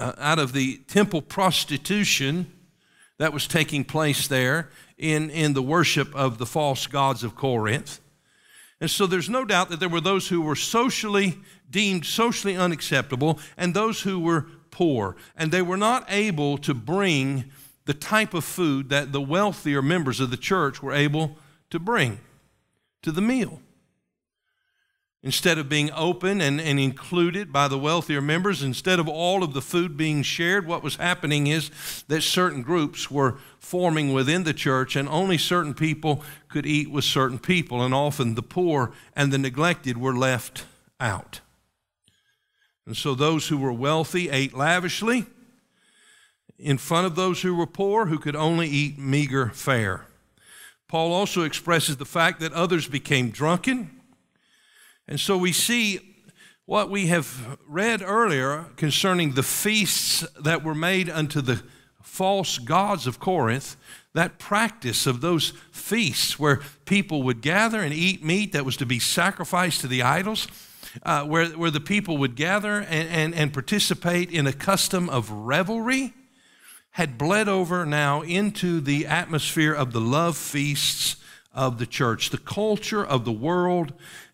uh, 0.00 0.14
out 0.18 0.38
of 0.38 0.52
the 0.52 0.78
temple 0.88 1.22
prostitution 1.22 2.50
that 3.18 3.32
was 3.32 3.46
taking 3.46 3.84
place 3.84 4.26
there 4.26 4.70
in, 4.96 5.28
in 5.30 5.52
the 5.52 5.62
worship 5.62 6.14
of 6.16 6.38
the 6.38 6.46
false 6.46 6.86
gods 6.86 7.22
of 7.22 7.36
Corinth. 7.36 8.00
And 8.80 8.90
so 8.90 9.06
there's 9.06 9.28
no 9.28 9.44
doubt 9.44 9.68
that 9.68 9.78
there 9.78 9.90
were 9.90 10.00
those 10.00 10.28
who 10.28 10.40
were 10.40 10.56
socially 10.56 11.38
deemed 11.68 12.06
socially 12.06 12.56
unacceptable 12.56 13.38
and 13.58 13.74
those 13.74 14.00
who 14.00 14.18
were 14.18 14.46
poor. 14.70 15.16
And 15.36 15.52
they 15.52 15.62
were 15.62 15.76
not 15.76 16.06
able 16.08 16.56
to 16.58 16.72
bring 16.72 17.50
the 17.84 17.94
type 17.94 18.32
of 18.32 18.44
food 18.44 18.88
that 18.88 19.12
the 19.12 19.20
wealthier 19.20 19.82
members 19.82 20.18
of 20.18 20.30
the 20.30 20.36
church 20.38 20.82
were 20.82 20.92
able 20.92 21.36
to 21.68 21.78
bring 21.78 22.20
to 23.02 23.12
the 23.12 23.20
meal. 23.20 23.60
Instead 25.22 25.58
of 25.58 25.68
being 25.68 25.90
open 25.92 26.40
and, 26.40 26.58
and 26.58 26.80
included 26.80 27.52
by 27.52 27.68
the 27.68 27.78
wealthier 27.78 28.22
members, 28.22 28.62
instead 28.62 28.98
of 28.98 29.06
all 29.06 29.42
of 29.42 29.52
the 29.52 29.60
food 29.60 29.94
being 29.94 30.22
shared, 30.22 30.66
what 30.66 30.82
was 30.82 30.96
happening 30.96 31.46
is 31.46 31.70
that 32.08 32.22
certain 32.22 32.62
groups 32.62 33.10
were 33.10 33.36
forming 33.58 34.14
within 34.14 34.44
the 34.44 34.54
church, 34.54 34.96
and 34.96 35.06
only 35.10 35.36
certain 35.36 35.74
people 35.74 36.24
could 36.48 36.64
eat 36.64 36.90
with 36.90 37.04
certain 37.04 37.38
people, 37.38 37.82
and 37.82 37.92
often 37.92 38.34
the 38.34 38.42
poor 38.42 38.92
and 39.14 39.30
the 39.30 39.36
neglected 39.36 39.98
were 39.98 40.16
left 40.16 40.64
out. 40.98 41.40
And 42.86 42.96
so 42.96 43.14
those 43.14 43.48
who 43.48 43.58
were 43.58 43.72
wealthy 43.72 44.30
ate 44.30 44.54
lavishly 44.54 45.26
in 46.58 46.78
front 46.78 47.06
of 47.06 47.14
those 47.14 47.42
who 47.42 47.54
were 47.54 47.66
poor, 47.66 48.06
who 48.06 48.18
could 48.18 48.36
only 48.36 48.68
eat 48.68 48.98
meager 48.98 49.50
fare. 49.50 50.06
Paul 50.88 51.12
also 51.12 51.42
expresses 51.42 51.98
the 51.98 52.06
fact 52.06 52.40
that 52.40 52.54
others 52.54 52.88
became 52.88 53.30
drunken 53.30 53.99
and 55.10 55.18
so 55.18 55.36
we 55.36 55.52
see 55.52 56.16
what 56.66 56.88
we 56.88 57.08
have 57.08 57.58
read 57.66 58.00
earlier 58.00 58.66
concerning 58.76 59.32
the 59.32 59.42
feasts 59.42 60.24
that 60.38 60.62
were 60.62 60.74
made 60.74 61.10
unto 61.10 61.40
the 61.40 61.60
false 62.00 62.58
gods 62.58 63.08
of 63.08 63.18
Corinth, 63.18 63.76
that 64.14 64.38
practice 64.38 65.08
of 65.08 65.20
those 65.20 65.52
feasts 65.72 66.38
where 66.38 66.60
people 66.84 67.24
would 67.24 67.40
gather 67.40 67.80
and 67.80 67.92
eat 67.92 68.24
meat 68.24 68.52
that 68.52 68.64
was 68.64 68.76
to 68.76 68.86
be 68.86 69.00
sacrificed 69.00 69.80
to 69.80 69.88
the 69.88 70.00
idols, 70.00 70.46
uh, 71.02 71.24
where, 71.24 71.46
where 71.46 71.72
the 71.72 71.80
people 71.80 72.16
would 72.16 72.36
gather 72.36 72.78
and, 72.78 73.08
and, 73.08 73.34
and 73.34 73.52
participate 73.52 74.30
in 74.30 74.46
a 74.46 74.52
custom 74.52 75.10
of 75.10 75.28
revelry, 75.28 76.14
had 76.92 77.18
bled 77.18 77.48
over 77.48 77.84
now 77.84 78.22
into 78.22 78.80
the 78.80 79.06
atmosphere 79.06 79.72
of 79.72 79.92
the 79.92 80.00
love 80.00 80.36
feasts 80.36 81.16
of 81.52 81.78
the 81.78 81.86
church. 81.86 82.30
The 82.30 82.38
culture 82.38 83.04
of 83.04 83.24
the 83.24 83.32
world 83.32 83.92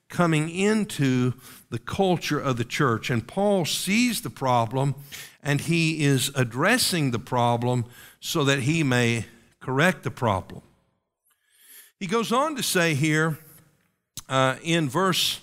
coming 0.08 0.48
into 0.48 1.34
the 1.70 1.78
culture 1.78 2.38
of 2.38 2.56
the 2.56 2.64
church. 2.64 3.10
And 3.10 3.26
Paul 3.26 3.64
sees 3.64 4.20
the 4.20 4.30
problem 4.30 4.94
and 5.42 5.60
he 5.60 6.04
is 6.04 6.30
addressing 6.34 7.10
the 7.10 7.18
problem 7.18 7.84
so 8.20 8.44
that 8.44 8.60
he 8.60 8.82
may 8.82 9.26
correct 9.60 10.02
the 10.02 10.10
problem. 10.10 10.62
He 11.98 12.06
goes 12.06 12.32
on 12.32 12.56
to 12.56 12.62
say 12.62 12.94
here 12.94 13.38
uh, 14.28 14.56
in 14.62 14.88
verse 14.88 15.40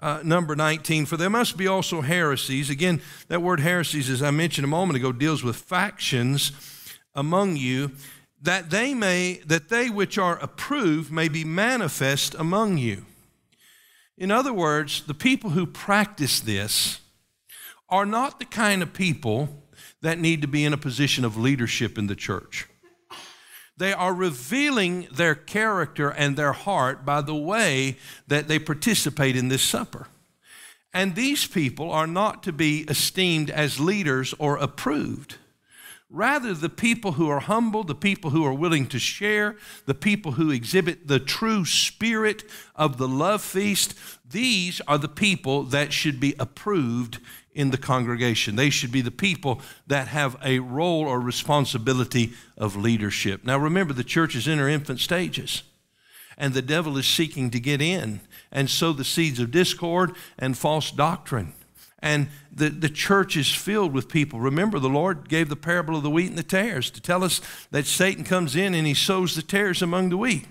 uh, 0.00 0.20
number 0.24 0.56
19 0.56 1.06
for 1.06 1.16
there 1.16 1.30
must 1.30 1.56
be 1.56 1.68
also 1.68 2.00
heresies 2.00 2.68
again 2.68 3.00
that 3.28 3.40
word 3.40 3.60
heresies 3.60 4.10
as 4.10 4.20
i 4.20 4.32
mentioned 4.32 4.64
a 4.64 4.68
moment 4.68 4.96
ago 4.96 5.12
deals 5.12 5.44
with 5.44 5.54
factions 5.54 6.50
among 7.14 7.54
you 7.54 7.92
that 8.40 8.68
they 8.70 8.94
may 8.94 9.40
that 9.46 9.68
they 9.68 9.88
which 9.88 10.18
are 10.18 10.38
approved 10.40 11.12
may 11.12 11.28
be 11.28 11.44
manifest 11.44 12.34
among 12.34 12.78
you 12.78 13.06
in 14.22 14.30
other 14.30 14.52
words, 14.52 15.02
the 15.02 15.14
people 15.14 15.50
who 15.50 15.66
practice 15.66 16.38
this 16.38 17.00
are 17.88 18.06
not 18.06 18.38
the 18.38 18.44
kind 18.44 18.80
of 18.80 18.92
people 18.92 19.64
that 20.00 20.16
need 20.16 20.42
to 20.42 20.46
be 20.46 20.64
in 20.64 20.72
a 20.72 20.78
position 20.78 21.24
of 21.24 21.36
leadership 21.36 21.98
in 21.98 22.06
the 22.06 22.14
church. 22.14 22.68
They 23.76 23.92
are 23.92 24.14
revealing 24.14 25.08
their 25.12 25.34
character 25.34 26.08
and 26.08 26.36
their 26.36 26.52
heart 26.52 27.04
by 27.04 27.20
the 27.20 27.34
way 27.34 27.96
that 28.28 28.46
they 28.46 28.60
participate 28.60 29.34
in 29.34 29.48
this 29.48 29.62
supper. 29.62 30.06
And 30.94 31.16
these 31.16 31.44
people 31.44 31.90
are 31.90 32.06
not 32.06 32.44
to 32.44 32.52
be 32.52 32.82
esteemed 32.82 33.50
as 33.50 33.80
leaders 33.80 34.36
or 34.38 34.56
approved. 34.56 35.38
Rather, 36.14 36.52
the 36.52 36.68
people 36.68 37.12
who 37.12 37.30
are 37.30 37.40
humble, 37.40 37.84
the 37.84 37.94
people 37.94 38.30
who 38.30 38.44
are 38.44 38.52
willing 38.52 38.86
to 38.86 38.98
share, 38.98 39.56
the 39.86 39.94
people 39.94 40.32
who 40.32 40.50
exhibit 40.50 41.08
the 41.08 41.18
true 41.18 41.64
spirit 41.64 42.44
of 42.76 42.98
the 42.98 43.08
love 43.08 43.40
feast, 43.40 43.94
these 44.30 44.82
are 44.86 44.98
the 44.98 45.08
people 45.08 45.62
that 45.62 45.90
should 45.90 46.20
be 46.20 46.34
approved 46.38 47.18
in 47.54 47.70
the 47.70 47.78
congregation. 47.78 48.56
They 48.56 48.68
should 48.68 48.92
be 48.92 49.00
the 49.00 49.10
people 49.10 49.62
that 49.86 50.08
have 50.08 50.36
a 50.44 50.58
role 50.58 51.06
or 51.06 51.18
responsibility 51.18 52.34
of 52.58 52.76
leadership. 52.76 53.42
Now, 53.42 53.56
remember, 53.56 53.94
the 53.94 54.04
church 54.04 54.36
is 54.36 54.46
in 54.46 54.58
her 54.58 54.68
infant 54.68 55.00
stages, 55.00 55.62
and 56.36 56.52
the 56.52 56.60
devil 56.60 56.98
is 56.98 57.06
seeking 57.06 57.48
to 57.50 57.58
get 57.58 57.80
in 57.80 58.20
and 58.50 58.68
sow 58.68 58.92
the 58.92 59.02
seeds 59.02 59.40
of 59.40 59.50
discord 59.50 60.14
and 60.38 60.58
false 60.58 60.90
doctrine 60.90 61.54
and 62.02 62.28
the, 62.50 62.68
the 62.68 62.88
church 62.88 63.36
is 63.36 63.54
filled 63.54 63.92
with 63.92 64.08
people. 64.08 64.40
Remember, 64.40 64.78
the 64.78 64.88
Lord 64.88 65.28
gave 65.28 65.48
the 65.48 65.56
parable 65.56 65.96
of 65.96 66.02
the 66.02 66.10
wheat 66.10 66.28
and 66.28 66.36
the 66.36 66.42
tares 66.42 66.90
to 66.90 67.00
tell 67.00 67.22
us 67.22 67.40
that 67.70 67.86
Satan 67.86 68.24
comes 68.24 68.56
in 68.56 68.74
and 68.74 68.86
he 68.86 68.94
sows 68.94 69.36
the 69.36 69.42
tares 69.42 69.80
among 69.80 70.10
the 70.10 70.16
wheat. 70.16 70.46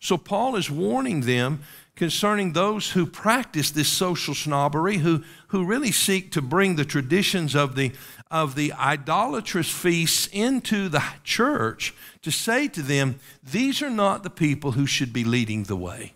So, 0.00 0.18
Paul 0.18 0.56
is 0.56 0.70
warning 0.70 1.22
them 1.22 1.62
concerning 1.94 2.52
those 2.52 2.90
who 2.90 3.06
practice 3.06 3.70
this 3.70 3.88
social 3.88 4.34
snobbery, 4.34 4.98
who, 4.98 5.22
who 5.48 5.64
really 5.64 5.92
seek 5.92 6.32
to 6.32 6.42
bring 6.42 6.76
the 6.76 6.84
traditions 6.84 7.54
of 7.54 7.76
the, 7.76 7.92
of 8.30 8.54
the 8.54 8.72
idolatrous 8.72 9.70
feasts 9.70 10.28
into 10.32 10.88
the 10.88 11.02
church, 11.22 11.94
to 12.22 12.30
say 12.30 12.66
to 12.68 12.82
them, 12.82 13.20
these 13.42 13.82
are 13.82 13.90
not 13.90 14.22
the 14.22 14.30
people 14.30 14.72
who 14.72 14.86
should 14.86 15.12
be 15.12 15.22
leading 15.22 15.64
the 15.64 15.76
way. 15.76 16.14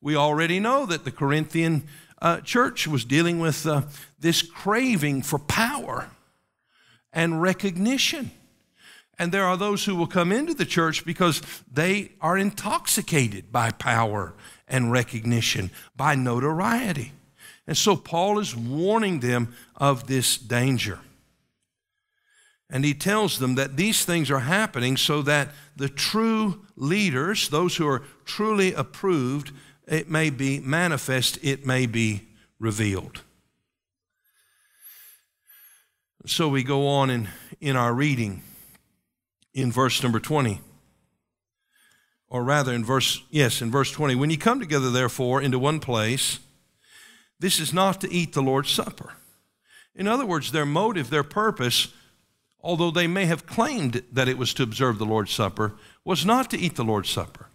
We 0.00 0.16
already 0.16 0.60
know 0.60 0.84
that 0.84 1.04
the 1.04 1.10
Corinthian 1.10 1.88
uh, 2.20 2.40
church 2.40 2.86
was 2.86 3.04
dealing 3.04 3.38
with 3.38 3.66
uh, 3.66 3.82
this 4.18 4.42
craving 4.42 5.22
for 5.22 5.38
power 5.38 6.10
and 7.12 7.40
recognition. 7.40 8.30
And 9.18 9.30
there 9.30 9.44
are 9.44 9.56
those 9.56 9.84
who 9.84 9.94
will 9.94 10.06
come 10.06 10.32
into 10.32 10.54
the 10.54 10.64
church 10.64 11.04
because 11.04 11.40
they 11.70 12.12
are 12.20 12.36
intoxicated 12.36 13.52
by 13.52 13.70
power 13.70 14.34
and 14.66 14.90
recognition, 14.90 15.70
by 15.96 16.14
notoriety. 16.14 17.12
And 17.66 17.76
so 17.76 17.96
Paul 17.96 18.38
is 18.38 18.56
warning 18.56 19.20
them 19.20 19.54
of 19.76 20.06
this 20.06 20.36
danger. 20.36 20.98
And 22.70 22.84
he 22.84 22.94
tells 22.94 23.38
them 23.38 23.54
that 23.54 23.76
these 23.76 24.04
things 24.04 24.30
are 24.30 24.40
happening 24.40 24.96
so 24.96 25.22
that 25.22 25.50
the 25.76 25.88
true 25.88 26.64
leaders, 26.76 27.48
those 27.48 27.76
who 27.76 27.86
are 27.86 28.02
truly 28.24 28.72
approved, 28.72 29.52
it 29.86 30.08
may 30.08 30.30
be 30.30 30.60
manifest, 30.60 31.38
it 31.42 31.66
may 31.66 31.86
be 31.86 32.28
revealed. 32.58 33.22
So 36.26 36.48
we 36.48 36.62
go 36.62 36.86
on 36.86 37.10
in, 37.10 37.28
in 37.60 37.76
our 37.76 37.92
reading 37.92 38.42
in 39.52 39.70
verse 39.70 40.02
number 40.02 40.20
20. 40.20 40.60
Or 42.28 42.42
rather, 42.42 42.72
in 42.72 42.84
verse, 42.84 43.22
yes, 43.30 43.62
in 43.62 43.70
verse 43.70 43.92
20. 43.92 44.14
When 44.14 44.30
you 44.30 44.38
come 44.38 44.58
together, 44.58 44.90
therefore, 44.90 45.40
into 45.40 45.58
one 45.58 45.78
place, 45.78 46.40
this 47.38 47.60
is 47.60 47.72
not 47.72 48.00
to 48.00 48.10
eat 48.10 48.32
the 48.32 48.42
Lord's 48.42 48.70
Supper. 48.70 49.12
In 49.94 50.08
other 50.08 50.26
words, 50.26 50.50
their 50.50 50.66
motive, 50.66 51.10
their 51.10 51.22
purpose, 51.22 51.88
although 52.60 52.90
they 52.90 53.06
may 53.06 53.26
have 53.26 53.46
claimed 53.46 54.02
that 54.10 54.28
it 54.28 54.38
was 54.38 54.52
to 54.54 54.62
observe 54.62 54.98
the 54.98 55.06
Lord's 55.06 55.30
Supper, 55.30 55.74
was 56.04 56.26
not 56.26 56.50
to 56.50 56.58
eat 56.58 56.74
the 56.74 56.84
Lord's 56.84 57.10
Supper. 57.10 57.46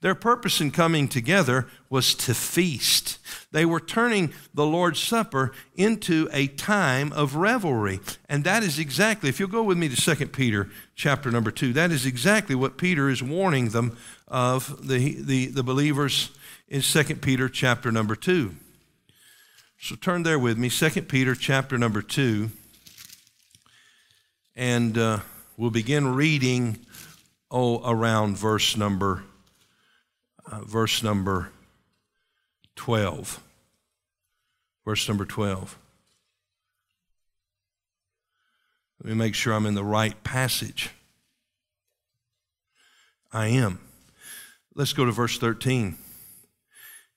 Their 0.00 0.14
purpose 0.14 0.60
in 0.60 0.70
coming 0.70 1.08
together 1.08 1.68
was 1.88 2.14
to 2.16 2.34
feast. 2.34 3.18
They 3.52 3.64
were 3.64 3.80
turning 3.80 4.32
the 4.52 4.66
Lord's 4.66 4.98
Supper 4.98 5.52
into 5.76 6.28
a 6.32 6.48
time 6.48 7.12
of 7.12 7.36
revelry. 7.36 8.00
And 8.28 8.44
that 8.44 8.62
is 8.62 8.78
exactly, 8.78 9.28
if 9.28 9.38
you'll 9.38 9.48
go 9.48 9.62
with 9.62 9.78
me 9.78 9.88
to 9.88 10.16
2 10.16 10.26
Peter 10.28 10.68
chapter 10.94 11.30
number 11.30 11.50
2, 11.50 11.72
that 11.74 11.90
is 11.90 12.04
exactly 12.04 12.54
what 12.54 12.78
Peter 12.78 13.08
is 13.08 13.22
warning 13.22 13.68
them 13.68 13.96
of, 14.26 14.86
the, 14.88 15.22
the, 15.22 15.46
the 15.46 15.62
believers 15.62 16.30
in 16.68 16.82
2 16.82 17.16
Peter 17.16 17.48
chapter 17.48 17.92
number 17.92 18.16
2. 18.16 18.54
So 19.78 19.96
turn 19.96 20.22
there 20.22 20.38
with 20.38 20.58
me, 20.58 20.68
2 20.68 21.02
Peter 21.02 21.34
chapter 21.34 21.78
number 21.78 22.02
2, 22.02 22.50
and 24.54 24.98
uh, 24.98 25.20
we'll 25.56 25.70
begin 25.70 26.14
reading 26.14 26.78
oh, 27.50 27.88
around 27.88 28.36
verse 28.36 28.76
number 28.76 29.24
uh, 30.52 30.60
verse 30.60 31.02
number 31.02 31.50
12. 32.76 33.42
Verse 34.84 35.08
number 35.08 35.24
12. 35.24 35.78
Let 39.02 39.08
me 39.08 39.14
make 39.14 39.34
sure 39.34 39.54
I'm 39.54 39.66
in 39.66 39.74
the 39.74 39.82
right 39.82 40.22
passage. 40.22 40.90
I 43.32 43.46
am. 43.46 43.80
Let's 44.74 44.92
go 44.92 45.04
to 45.04 45.12
verse 45.12 45.38
13. 45.38 45.96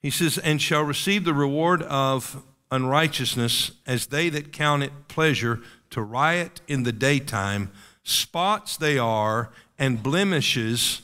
He 0.01 0.10
says, 0.10 0.38
And 0.38 0.62
shall 0.62 0.84
receive 0.84 1.25
the 1.25 1.34
reward 1.34 1.84
of 1.84 2.44
unrighteousness 2.72 3.72
as 3.86 4.08
they 4.08 4.30
that 4.30 4.51
count 4.51 4.84
it 4.84 5.08
pleasure 5.08 5.60
to 5.89 6.01
riot 6.01 6.62
in 6.68 6.84
the 6.84 6.92
daytime. 6.92 7.72
Spots 8.04 8.77
they 8.77 8.98
are, 8.98 9.51
and 9.77 10.01
blemishes 10.01 11.01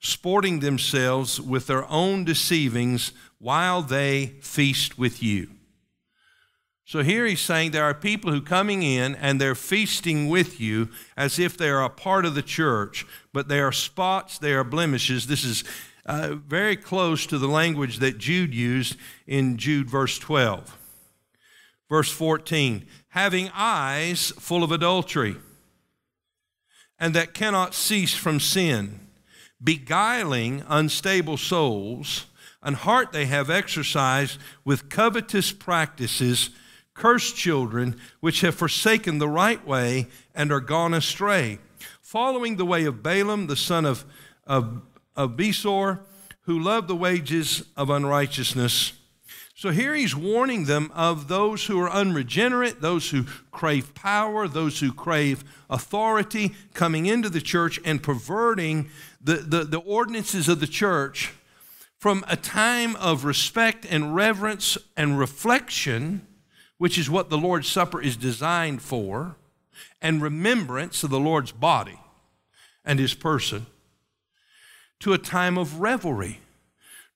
sporting 0.00 0.60
themselves 0.60 1.40
with 1.40 1.66
their 1.66 1.88
own 1.90 2.24
deceivings 2.24 3.12
while 3.38 3.82
they 3.82 4.26
feast 4.40 4.98
with 4.98 5.22
you. 5.22 5.48
So 6.84 7.04
here 7.04 7.24
he's 7.24 7.40
saying 7.40 7.70
there 7.70 7.84
are 7.84 7.94
people 7.94 8.32
who 8.32 8.40
coming 8.40 8.82
in 8.82 9.14
and 9.14 9.40
they're 9.40 9.54
feasting 9.54 10.28
with 10.28 10.60
you 10.60 10.88
as 11.16 11.38
if 11.38 11.56
they 11.56 11.68
are 11.68 11.84
a 11.84 11.90
part 11.90 12.24
of 12.24 12.34
the 12.34 12.42
church, 12.42 13.06
but 13.32 13.46
they 13.46 13.60
are 13.60 13.70
spots, 13.70 14.38
they 14.38 14.52
are 14.54 14.64
blemishes. 14.64 15.28
This 15.28 15.44
is 15.44 15.62
uh, 16.06 16.34
very 16.34 16.76
close 16.76 17.26
to 17.26 17.38
the 17.38 17.46
language 17.46 17.98
that 17.98 18.18
Jude 18.18 18.54
used 18.54 18.96
in 19.26 19.56
Jude 19.56 19.88
verse 19.88 20.18
12. 20.18 20.76
Verse 21.88 22.10
14, 22.10 22.86
having 23.08 23.50
eyes 23.54 24.30
full 24.38 24.64
of 24.64 24.72
adultery, 24.72 25.36
and 26.98 27.14
that 27.14 27.34
cannot 27.34 27.74
cease 27.74 28.14
from 28.14 28.38
sin 28.40 29.09
beguiling 29.62 30.64
unstable 30.68 31.36
souls, 31.36 32.26
an 32.62 32.74
heart 32.74 33.12
they 33.12 33.26
have 33.26 33.50
exercised 33.50 34.38
with 34.64 34.88
covetous 34.88 35.52
practices, 35.52 36.50
cursed 36.94 37.36
children 37.36 37.98
which 38.20 38.40
have 38.42 38.54
forsaken 38.54 39.18
the 39.18 39.28
right 39.28 39.66
way 39.66 40.06
and 40.34 40.52
are 40.52 40.60
gone 40.60 40.94
astray, 40.94 41.58
following 42.00 42.56
the 42.56 42.66
way 42.66 42.84
of 42.84 43.02
Balaam, 43.02 43.46
the 43.46 43.56
son 43.56 43.84
of, 43.84 44.04
of, 44.46 44.82
of 45.16 45.36
Besor, 45.36 46.00
who 46.42 46.58
loved 46.58 46.88
the 46.88 46.96
wages 46.96 47.64
of 47.76 47.90
unrighteousness. 47.90 48.92
So 49.54 49.70
here 49.70 49.94
he's 49.94 50.16
warning 50.16 50.64
them 50.64 50.90
of 50.94 51.28
those 51.28 51.66
who 51.66 51.78
are 51.80 51.90
unregenerate, 51.90 52.80
those 52.80 53.10
who 53.10 53.24
crave 53.50 53.94
power, 53.94 54.48
those 54.48 54.80
who 54.80 54.90
crave 54.90 55.44
authority, 55.68 56.54
coming 56.72 57.04
into 57.04 57.28
the 57.28 57.42
church 57.42 57.78
and 57.84 58.02
perverting 58.02 58.88
the, 59.20 59.34
the, 59.34 59.64
the, 59.64 59.78
ordinances 59.78 60.48
of 60.48 60.60
the 60.60 60.66
church 60.66 61.32
from 61.98 62.24
a 62.26 62.36
time 62.36 62.96
of 62.96 63.24
respect 63.24 63.86
and 63.88 64.14
reverence 64.14 64.78
and 64.96 65.18
reflection, 65.18 66.26
which 66.78 66.96
is 66.96 67.10
what 67.10 67.28
the 67.28 67.38
Lord's 67.38 67.68
Supper 67.68 68.00
is 68.00 68.16
designed 68.16 68.80
for, 68.80 69.36
and 70.00 70.22
remembrance 70.22 71.04
of 71.04 71.10
the 71.10 71.20
Lord's 71.20 71.52
body 71.52 71.98
and 72.84 72.98
his 72.98 73.12
person, 73.12 73.66
to 75.00 75.12
a 75.12 75.18
time 75.18 75.58
of 75.58 75.80
revelry 75.80 76.40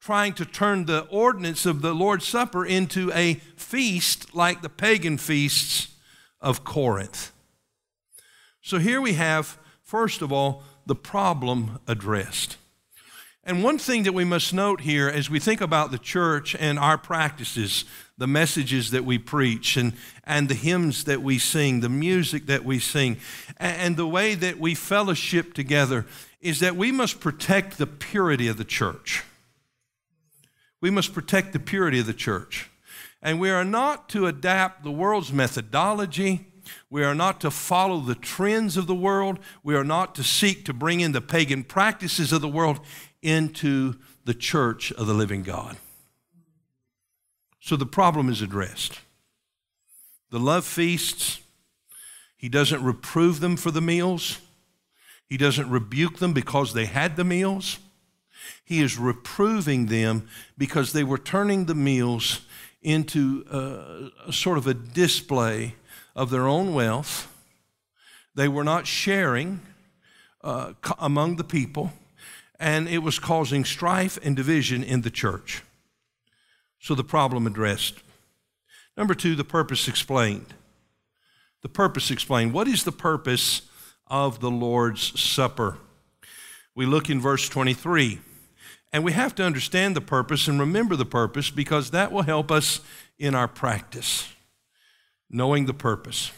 trying 0.05 0.35
to 0.35 0.45
turn 0.45 0.85
the 0.85 1.01
ordinance 1.09 1.65
of 1.65 1.81
the 1.81 1.95
Lord's 1.95 2.29
Supper 2.29 2.67
into 2.67 3.11
a 3.13 3.35
feast 3.57 4.35
like 4.35 4.61
the 4.61 4.69
pagan 4.69 5.17
feasts 5.17 5.95
of 6.43 6.63
Corinth. 6.63 7.33
So 8.61 8.77
here 8.77 9.01
we 9.01 9.15
have, 9.15 9.57
first 9.83 10.21
of 10.21 10.31
all, 10.31 10.63
the 10.87 10.95
problem 10.95 11.79
addressed. 11.87 12.57
And 13.47 13.63
one 13.63 13.77
thing 13.77 14.05
that 14.05 14.15
we 14.15 14.25
must 14.25 14.55
note 14.55 14.81
here 14.81 15.09
as 15.09 15.29
we 15.29 15.39
think 15.39 15.61
about 15.61 15.91
the 15.91 15.99
church 15.99 16.57
and 16.59 16.79
our 16.79 16.97
practices, 16.97 17.85
the 18.17 18.27
messages 18.27 18.91
that 18.93 19.05
we 19.05 19.19
preach, 19.19 19.77
and, 19.77 19.93
and 20.25 20.49
the 20.49 20.55
hymns 20.55 21.05
that 21.05 21.23
we 21.23 21.39
sing, 21.39 21.81
the 21.81 21.91
music 21.91 22.47
that 22.47 22.65
we 22.65 22.79
sing, 22.79 23.19
and, 23.59 23.77
and 23.77 23.97
the 23.99 24.07
way 24.07 24.35
that 24.35 24.59
we 24.59 24.75
fellowship 24.75 25.53
together, 25.53 26.07
is 26.41 26.61
that 26.61 26.75
we 26.75 26.91
must 26.91 27.21
protect 27.21 27.77
the 27.77 27.87
purity 27.87 28.49
of 28.49 28.57
the 28.57 28.65
church. 28.65 29.23
We 30.81 30.91
must 30.91 31.13
protect 31.13 31.53
the 31.53 31.59
purity 31.59 32.01
of 32.01 32.07
the 32.07 32.15
church. 32.15 32.71
And 33.21 33.41
we 33.41 33.51
are 33.51 33.65
not 33.65 34.09
to 34.11 34.27
adapt 34.27 34.85
the 34.85 34.91
world's 34.91 35.33
methodology. 35.33 36.47
We 36.91 37.05
are 37.05 37.15
not 37.15 37.41
to 37.43 37.51
follow 37.51 38.01
the 38.01 38.15
trends 38.15 38.77
of 38.77 38.87
the 38.87 38.95
world. 38.95 39.39
We 39.63 39.75
are 39.75 39.85
not 39.85 40.15
to 40.17 40.25
seek 40.25 40.65
to 40.65 40.73
bring 40.73 41.01
in 41.01 41.13
the 41.13 41.21
pagan 41.21 41.65
practices 41.65 42.33
of 42.33 42.41
the 42.41 42.49
world 42.49 42.81
into 43.23 43.95
the 44.25 44.35
church 44.35 44.93
of 44.93 45.07
the 45.07 45.15
living 45.15 45.43
God. 45.43 45.77
So 47.61 47.77
the 47.77 47.87
problem 47.87 48.29
is 48.29 48.43
addressed. 48.43 49.01
The 50.31 50.39
love 50.39 50.65
feasts, 50.65 51.41
he 52.37 52.49
doesn't 52.49 52.83
reprove 52.83 53.41
them 53.41 53.57
for 53.57 53.71
the 53.71 53.81
meals, 53.81 54.41
he 55.27 55.37
doesn't 55.37 55.71
rebuke 55.71 56.19
them 56.19 56.33
because 56.33 56.75
they 56.75 56.87
had 56.87 57.17
the 57.17 57.25
meals. 57.25 57.79
He 58.65 58.81
is 58.81 58.99
reproving 58.99 59.87
them 59.87 60.29
because 60.59 60.93
they 60.93 61.05
were 61.05 61.19
turning 61.19 61.65
the 61.65 61.75
meals 61.75 62.43
into 62.83 63.45
a, 63.51 64.29
a 64.29 64.33
sort 64.33 64.59
of 64.59 64.67
a 64.67 64.75
display 64.75 65.75
of 66.15 66.31
their 66.31 66.47
own 66.47 66.75
wealth. 66.75 67.31
They 68.35 68.49
were 68.49 68.65
not 68.65 68.87
sharing 68.87 69.61
uh, 70.43 70.75
among 70.99 71.37
the 71.37 71.45
people, 71.45 71.93
and 72.59 72.89
it 72.89 72.99
was 72.99 73.19
causing 73.19 73.65
strife 73.65 74.19
and 74.23 74.35
division 74.37 74.83
in 74.83 75.03
the 75.03 75.11
church. 75.11 75.63
So 76.81 76.95
the 76.95 77.05
problem 77.05 77.47
addressed. 77.47 78.03
Number 78.97 79.15
two, 79.15 79.35
the 79.35 79.45
purpose 79.45 79.89
explained. 79.89 80.55
The 81.63 81.69
purpose 81.69 82.11
explained. 82.11 82.53
What 82.53 82.69
is 82.69 82.85
the 82.85 82.93
purpose 82.93 83.63
of 84.07 84.41
the 84.41 84.51
Lord's 84.51 85.19
Supper? 85.19 85.79
We 86.75 86.87
look 86.87 87.09
in 87.09 87.21
verse 87.21 87.49
23. 87.49 88.21
And 88.93 89.03
we 89.03 89.11
have 89.11 89.35
to 89.35 89.45
understand 89.45 89.97
the 89.97 90.01
purpose 90.01 90.47
and 90.47 90.61
remember 90.61 90.95
the 90.95 91.05
purpose 91.05 91.51
because 91.51 91.91
that 91.91 92.13
will 92.13 92.23
help 92.23 92.53
us 92.53 92.81
in 93.19 93.35
our 93.35 93.49
practice, 93.49 94.33
knowing 95.31 95.67
the 95.67 95.75
purpose. 95.75 96.31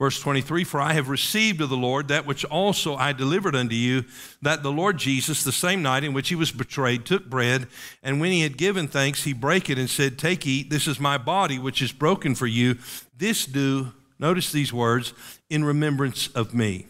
Verse 0.00 0.18
23 0.18 0.64
For 0.64 0.80
I 0.80 0.94
have 0.94 1.10
received 1.10 1.60
of 1.60 1.68
the 1.68 1.76
Lord 1.76 2.08
that 2.08 2.26
which 2.26 2.44
also 2.46 2.96
I 2.96 3.12
delivered 3.12 3.54
unto 3.54 3.74
you, 3.74 4.06
that 4.40 4.62
the 4.62 4.72
Lord 4.72 4.96
Jesus, 4.96 5.44
the 5.44 5.52
same 5.52 5.82
night 5.82 6.04
in 6.04 6.14
which 6.14 6.30
he 6.30 6.34
was 6.34 6.50
betrayed, 6.50 7.04
took 7.04 7.28
bread, 7.28 7.68
and 8.02 8.18
when 8.18 8.32
he 8.32 8.40
had 8.40 8.56
given 8.56 8.88
thanks, 8.88 9.24
he 9.24 9.34
brake 9.34 9.68
it 9.68 9.78
and 9.78 9.90
said, 9.90 10.18
Take, 10.18 10.46
eat, 10.46 10.70
this 10.70 10.88
is 10.88 10.98
my 10.98 11.18
body, 11.18 11.58
which 11.58 11.82
is 11.82 11.92
broken 11.92 12.34
for 12.34 12.46
you. 12.46 12.78
This 13.16 13.44
do, 13.44 13.92
notice 14.18 14.50
these 14.50 14.72
words, 14.72 15.12
in 15.50 15.64
remembrance 15.64 16.28
of 16.28 16.54
me. 16.54 16.86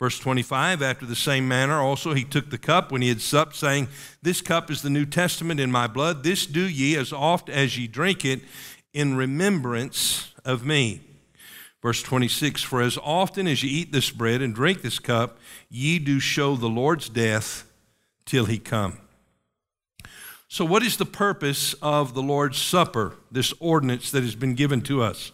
Verse 0.00 0.18
25, 0.18 0.82
after 0.82 1.04
the 1.04 1.14
same 1.14 1.46
manner 1.46 1.78
also 1.78 2.14
he 2.14 2.24
took 2.24 2.50
the 2.50 2.58
cup 2.58 2.90
when 2.90 3.02
he 3.02 3.08
had 3.10 3.20
supped, 3.20 3.54
saying, 3.54 3.86
This 4.22 4.40
cup 4.40 4.68
is 4.70 4.82
the 4.82 4.90
New 4.90 5.04
Testament 5.04 5.60
in 5.60 5.70
my 5.70 5.86
blood. 5.86 6.24
This 6.24 6.46
do 6.46 6.66
ye 6.66 6.96
as 6.96 7.12
oft 7.12 7.48
as 7.50 7.78
ye 7.78 7.86
drink 7.86 8.24
it 8.24 8.40
in 8.92 9.16
remembrance 9.16 10.32
of 10.44 10.64
me. 10.64 11.00
Verse 11.82 12.02
26, 12.02 12.62
For 12.62 12.82
as 12.82 12.98
often 13.02 13.46
as 13.46 13.62
ye 13.62 13.70
eat 13.70 13.92
this 13.92 14.10
bread 14.10 14.42
and 14.42 14.54
drink 14.54 14.82
this 14.82 14.98
cup, 14.98 15.38
ye 15.70 15.98
do 15.98 16.20
show 16.20 16.56
the 16.56 16.68
Lord's 16.68 17.08
death 17.08 17.64
till 18.26 18.44
he 18.44 18.58
come. 18.58 18.98
So, 20.48 20.64
what 20.64 20.82
is 20.82 20.96
the 20.96 21.06
purpose 21.06 21.74
of 21.74 22.12
the 22.12 22.22
Lord's 22.22 22.58
Supper, 22.58 23.14
this 23.30 23.54
ordinance 23.60 24.10
that 24.10 24.24
has 24.24 24.34
been 24.34 24.54
given 24.54 24.80
to 24.82 25.02
us? 25.02 25.32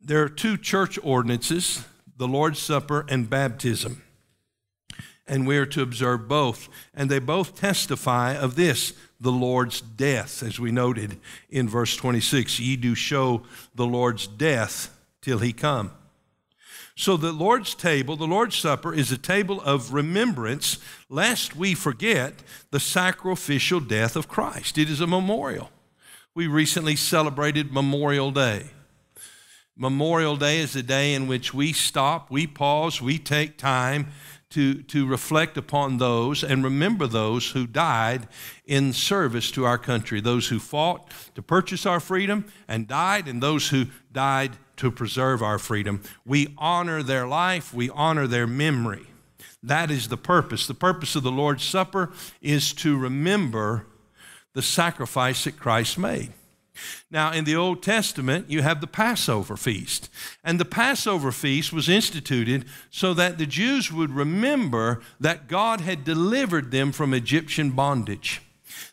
There 0.00 0.22
are 0.22 0.28
two 0.28 0.56
church 0.56 0.98
ordinances 1.02 1.84
the 2.16 2.28
Lord's 2.28 2.58
Supper 2.58 3.06
and 3.08 3.30
baptism. 3.30 4.02
And 5.26 5.46
we 5.46 5.56
are 5.56 5.66
to 5.66 5.80
observe 5.80 6.28
both. 6.28 6.68
And 6.92 7.10
they 7.10 7.18
both 7.18 7.54
testify 7.54 8.34
of 8.34 8.56
this 8.56 8.92
the 9.20 9.32
Lord's 9.32 9.80
death, 9.80 10.42
as 10.42 10.58
we 10.58 10.72
noted 10.72 11.18
in 11.50 11.68
verse 11.68 11.94
26. 11.96 12.58
Ye 12.58 12.76
do 12.76 12.94
show 12.94 13.42
the 13.74 13.86
Lord's 13.86 14.26
death 14.26 14.96
till 15.20 15.38
he 15.38 15.52
come. 15.52 15.92
So 16.96 17.16
the 17.16 17.32
Lord's 17.32 17.74
table, 17.74 18.16
the 18.16 18.26
Lord's 18.26 18.56
Supper, 18.56 18.92
is 18.92 19.12
a 19.12 19.18
table 19.18 19.60
of 19.62 19.92
remembrance, 19.92 20.78
lest 21.08 21.56
we 21.56 21.74
forget 21.74 22.42
the 22.70 22.80
sacrificial 22.80 23.80
death 23.80 24.16
of 24.16 24.28
Christ. 24.28 24.76
It 24.76 24.90
is 24.90 25.00
a 25.00 25.06
memorial. 25.06 25.70
We 26.34 26.46
recently 26.46 26.96
celebrated 26.96 27.72
Memorial 27.72 28.30
Day. 28.30 28.66
Memorial 29.76 30.36
Day 30.36 30.58
is 30.58 30.76
a 30.76 30.82
day 30.82 31.14
in 31.14 31.26
which 31.26 31.54
we 31.54 31.72
stop, 31.72 32.30
we 32.30 32.46
pause, 32.46 33.00
we 33.00 33.18
take 33.18 33.56
time 33.56 34.08
to, 34.50 34.82
to 34.82 35.06
reflect 35.06 35.56
upon 35.56 35.98
those 35.98 36.42
and 36.42 36.64
remember 36.64 37.06
those 37.06 37.50
who 37.50 37.66
died 37.66 38.26
in 38.66 38.92
service 38.92 39.50
to 39.52 39.64
our 39.64 39.78
country, 39.78 40.20
those 40.20 40.48
who 40.48 40.58
fought 40.58 41.10
to 41.34 41.42
purchase 41.42 41.86
our 41.86 42.00
freedom 42.00 42.44
and 42.66 42.88
died, 42.88 43.28
and 43.28 43.42
those 43.42 43.68
who 43.68 43.86
died 44.12 44.56
to 44.76 44.90
preserve 44.90 45.42
our 45.42 45.58
freedom. 45.58 46.02
We 46.24 46.54
honor 46.58 47.02
their 47.02 47.26
life, 47.26 47.72
we 47.72 47.90
honor 47.90 48.26
their 48.26 48.46
memory. 48.46 49.06
That 49.62 49.90
is 49.90 50.08
the 50.08 50.16
purpose. 50.16 50.66
The 50.66 50.74
purpose 50.74 51.14
of 51.16 51.22
the 51.22 51.30
Lord's 51.30 51.64
Supper 51.64 52.10
is 52.40 52.72
to 52.74 52.96
remember 52.96 53.86
the 54.54 54.62
sacrifice 54.62 55.44
that 55.44 55.58
Christ 55.58 55.98
made. 55.98 56.32
Now, 57.10 57.32
in 57.32 57.44
the 57.44 57.56
Old 57.56 57.82
Testament, 57.82 58.50
you 58.50 58.62
have 58.62 58.80
the 58.80 58.86
Passover 58.86 59.56
feast. 59.56 60.08
And 60.44 60.58
the 60.58 60.64
Passover 60.64 61.32
feast 61.32 61.72
was 61.72 61.88
instituted 61.88 62.64
so 62.90 63.14
that 63.14 63.38
the 63.38 63.46
Jews 63.46 63.92
would 63.92 64.10
remember 64.10 65.00
that 65.18 65.48
God 65.48 65.80
had 65.80 66.04
delivered 66.04 66.70
them 66.70 66.92
from 66.92 67.12
Egyptian 67.12 67.70
bondage. 67.70 68.40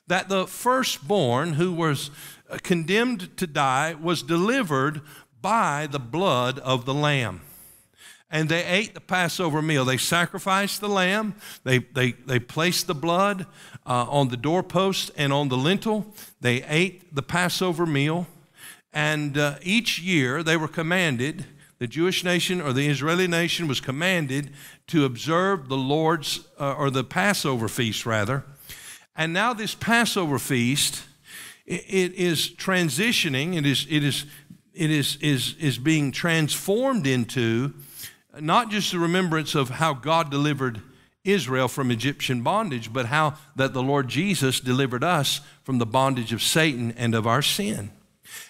That 0.07 0.29
the 0.29 0.47
firstborn 0.47 1.53
who 1.53 1.71
was 1.71 2.09
uh, 2.49 2.57
condemned 2.63 3.37
to 3.37 3.47
die 3.47 3.93
was 3.93 4.23
delivered 4.23 5.01
by 5.41 5.87
the 5.87 5.99
blood 5.99 6.59
of 6.59 6.85
the 6.85 6.93
Lamb 6.93 7.41
and 8.29 8.49
they 8.49 8.63
ate 8.65 8.93
the 8.93 9.01
Passover 9.01 9.61
meal. 9.61 9.85
They 9.85 9.97
sacrificed 9.97 10.81
the 10.81 10.89
lamb, 10.89 11.35
they, 11.63 11.79
they, 11.79 12.11
they 12.11 12.39
placed 12.39 12.87
the 12.87 12.95
blood 12.95 13.45
uh, 13.85 14.05
on 14.09 14.29
the 14.29 14.37
doorpost 14.37 15.11
and 15.17 15.31
on 15.31 15.49
the 15.49 15.57
lintel. 15.57 16.13
They 16.41 16.63
ate 16.63 17.15
the 17.15 17.23
Passover 17.23 17.85
meal, 17.85 18.27
and 18.91 19.37
uh, 19.37 19.55
each 19.61 19.99
year 19.99 20.43
they 20.43 20.57
were 20.57 20.67
commanded, 20.67 21.45
the 21.79 21.87
Jewish 21.87 22.23
nation 22.23 22.59
or 22.59 22.73
the 22.73 22.87
Israeli 22.87 23.27
nation 23.27 23.67
was 23.67 23.79
commanded 23.79 24.51
to 24.87 25.05
observe 25.05 25.69
the 25.69 25.77
Lord's, 25.77 26.47
uh, 26.59 26.73
or 26.73 26.89
the 26.89 27.03
Passover 27.03 27.67
feast 27.67 28.05
rather. 28.05 28.43
And 29.15 29.33
now 29.33 29.53
this 29.53 29.75
Passover 29.75 30.39
feast, 30.39 31.03
it, 31.65 31.85
it 31.87 32.13
is 32.13 32.49
transitioning, 32.49 33.55
it 33.55 33.65
is, 33.65 33.85
it 33.89 34.03
is, 34.03 34.25
it 34.73 34.91
is, 34.91 35.17
is, 35.17 35.55
is 35.59 35.77
being 35.77 36.11
transformed 36.11 37.05
into 37.05 37.73
not 38.41 38.69
just 38.71 38.91
the 38.91 38.99
remembrance 38.99 39.55
of 39.55 39.69
how 39.69 39.93
God 39.93 40.29
delivered 40.31 40.81
Israel 41.23 41.67
from 41.67 41.91
Egyptian 41.91 42.41
bondage, 42.41 42.93
but 42.93 43.07
how 43.07 43.35
that 43.55 43.73
the 43.73 43.83
Lord 43.83 44.07
Jesus 44.07 44.59
delivered 44.59 45.03
us 45.03 45.41
from 45.63 45.77
the 45.77 45.85
bondage 45.85 46.31
of 46.31 46.41
Satan 46.41 46.93
and 46.97 47.13
of 47.13 47.27
our 47.27 47.41
sin. 47.41 47.91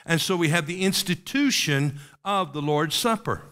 And 0.06 0.22
so 0.22 0.36
we 0.36 0.50
have 0.50 0.68
the 0.68 0.84
institution 0.84 2.00
of 2.24 2.54
the 2.54 2.62
Lord's 2.62 2.96
Supper. 2.96 3.44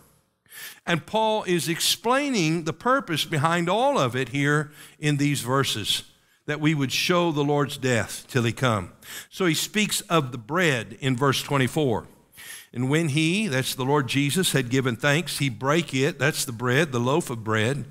And 0.86 1.06
Paul 1.06 1.43
is 1.43 1.67
explaining 1.67 2.63
the 2.63 2.74
purpose 2.74 3.26
behind 3.26 3.69
all 3.69 3.98
of 3.98 4.15
it 4.15 4.30
here 4.30 4.71
in 5.00 5.17
these 5.17 5.41
verses 5.41 6.04
that 6.45 6.62
we 6.62 6.76
would 6.76 6.91
show 6.91 7.32
the 7.32 7.43
Lord's 7.43 7.78
death 7.78 8.26
till 8.28 8.43
he 8.43 8.52
come. 8.52 8.93
So 9.30 9.45
he 9.45 9.56
speaks 9.56 10.02
of 10.02 10.32
the 10.32 10.38
bread 10.38 10.98
in 11.00 11.17
verse 11.17 11.41
24. 11.41 12.08
And 12.76 12.90
when 12.90 13.10
he, 13.10 13.48
that's 13.48 13.74
the 13.74 13.86
Lord 13.86 14.08
Jesus, 14.08 14.52
had 14.52 14.70
given 14.70 14.98
thanks, 14.98 15.40
he 15.40 15.50
brake 15.50 15.94
it, 15.94 16.20
that's 16.20 16.44
the 16.44 16.52
bread, 16.52 16.92
the 16.92 17.00
loaf 17.00 17.30
of 17.30 17.44
bread, 17.44 17.86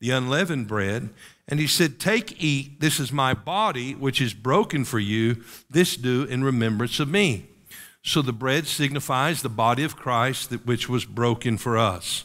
the 0.00 0.10
unleavened 0.10 0.66
bread, 0.66 1.10
and 1.46 1.60
he 1.60 1.66
said, 1.66 2.00
Take, 2.00 2.42
eat, 2.42 2.80
this 2.80 2.98
is 2.98 3.12
my 3.12 3.34
body, 3.34 3.94
which 3.94 4.20
is 4.20 4.34
broken 4.34 4.84
for 4.84 4.98
you. 4.98 5.44
This 5.70 5.96
do 5.96 6.24
in 6.24 6.42
remembrance 6.42 6.98
of 6.98 7.08
me. 7.08 7.46
So 8.02 8.22
the 8.22 8.32
bread 8.32 8.66
signifies 8.66 9.42
the 9.42 9.48
body 9.48 9.84
of 9.84 9.96
Christ, 9.96 10.50
which 10.64 10.88
was 10.88 11.04
broken 11.04 11.58
for 11.58 11.76
us. 11.76 12.24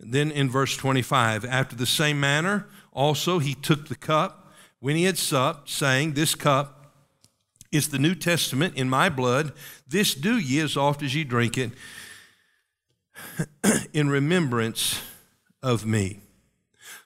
Then 0.00 0.30
in 0.30 0.48
verse 0.48 0.76
25, 0.76 1.44
after 1.44 1.76
the 1.76 1.86
same 1.86 2.18
manner, 2.18 2.66
also 2.92 3.40
he 3.40 3.54
took 3.54 3.88
the 3.88 3.94
cup 3.94 4.52
when 4.80 4.96
he 4.96 5.04
had 5.04 5.18
supped, 5.18 5.68
saying, 5.68 6.12
This 6.12 6.34
cup 6.34 6.77
is 7.70 7.88
the 7.88 7.98
New 7.98 8.14
Testament 8.14 8.74
in 8.76 8.88
my 8.88 9.08
blood. 9.08 9.52
This 9.86 10.14
do 10.14 10.38
ye 10.38 10.60
as 10.60 10.76
oft 10.76 11.02
as 11.02 11.14
ye 11.14 11.24
drink 11.24 11.58
it 11.58 11.72
in 13.92 14.08
remembrance 14.08 15.02
of 15.62 15.84
me. 15.84 16.20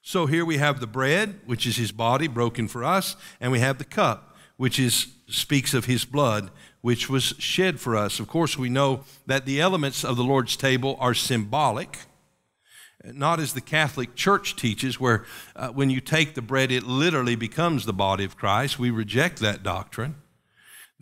So 0.02 0.26
here 0.26 0.44
we 0.44 0.58
have 0.58 0.80
the 0.80 0.86
bread, 0.86 1.40
which 1.46 1.66
is 1.66 1.76
his 1.76 1.92
body 1.92 2.28
broken 2.28 2.68
for 2.68 2.84
us, 2.84 3.16
and 3.40 3.52
we 3.52 3.60
have 3.60 3.78
the 3.78 3.84
cup, 3.84 4.36
which 4.56 4.78
is 4.78 5.08
speaks 5.28 5.72
of 5.72 5.86
his 5.86 6.04
blood, 6.04 6.50
which 6.82 7.08
was 7.08 7.34
shed 7.38 7.80
for 7.80 7.96
us. 7.96 8.20
Of 8.20 8.28
course, 8.28 8.58
we 8.58 8.68
know 8.68 9.04
that 9.26 9.46
the 9.46 9.60
elements 9.60 10.04
of 10.04 10.16
the 10.16 10.24
Lord's 10.24 10.56
table 10.56 10.96
are 11.00 11.14
symbolic 11.14 11.98
not 13.04 13.40
as 13.40 13.52
the 13.52 13.60
Catholic 13.60 14.14
Church 14.14 14.56
teaches, 14.56 15.00
where 15.00 15.24
uh, 15.56 15.68
when 15.68 15.90
you 15.90 16.00
take 16.00 16.34
the 16.34 16.42
bread, 16.42 16.70
it 16.70 16.84
literally 16.84 17.34
becomes 17.34 17.84
the 17.84 17.92
body 17.92 18.24
of 18.24 18.36
Christ. 18.36 18.78
We 18.78 18.90
reject 18.90 19.40
that 19.40 19.62
doctrine. 19.62 20.16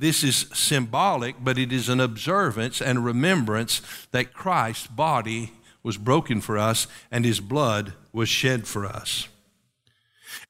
This 0.01 0.25
is 0.25 0.47
symbolic, 0.55 1.45
but 1.45 1.59
it 1.59 1.75
is 1.75 1.91
an 1.91 2.01
observance 2.01 2.81
and 2.81 3.05
remembrance 3.05 3.83
that 4.13 4.33
Christ's 4.33 4.87
body 4.87 5.53
was 5.83 5.99
broken 5.99 6.41
for 6.41 6.57
us 6.57 6.87
and 7.11 7.23
his 7.23 7.39
blood 7.39 7.93
was 8.11 8.31
shed 8.31 8.67
for 8.67 8.87
us. 8.87 9.29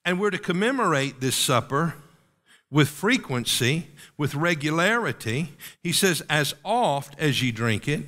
And 0.04 0.20
we're 0.20 0.30
to 0.30 0.38
commemorate 0.38 1.20
this 1.20 1.34
supper 1.34 1.94
with 2.70 2.88
frequency, 2.90 3.88
with 4.16 4.36
regularity. 4.36 5.56
He 5.82 5.90
says, 5.90 6.22
as 6.30 6.54
oft 6.64 7.18
as 7.18 7.42
ye 7.42 7.50
drink 7.50 7.88
it. 7.88 8.06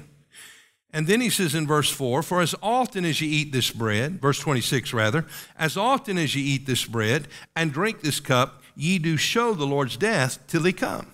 And 0.93 1.09
then 1.09 1.21
he 1.21 1.29
says 1.29 1.57
in 1.57 1.67
verse 1.67 1.91
4 1.91 2.23
For 2.23 2.41
as 2.41 2.55
often 2.63 3.05
as 3.05 3.21
ye 3.21 3.29
eat 3.29 3.51
this 3.51 3.73
bread, 3.73 4.21
verse 4.21 4.39
26 4.39 4.95
rather, 4.95 5.27
as 5.59 5.77
often 5.77 6.19
as 6.19 6.37
ye 6.37 6.43
eat 6.55 6.67
this 6.67 6.85
bread 6.85 7.27
and 7.57 7.73
drink 7.73 8.01
this 8.01 8.21
cup, 8.21 8.63
ye 8.77 9.01
do 9.01 9.17
show 9.17 9.55
the 9.55 9.67
Lord's 9.67 9.97
death 9.97 10.39
till 10.47 10.63
he 10.63 10.73
come. 10.73 11.12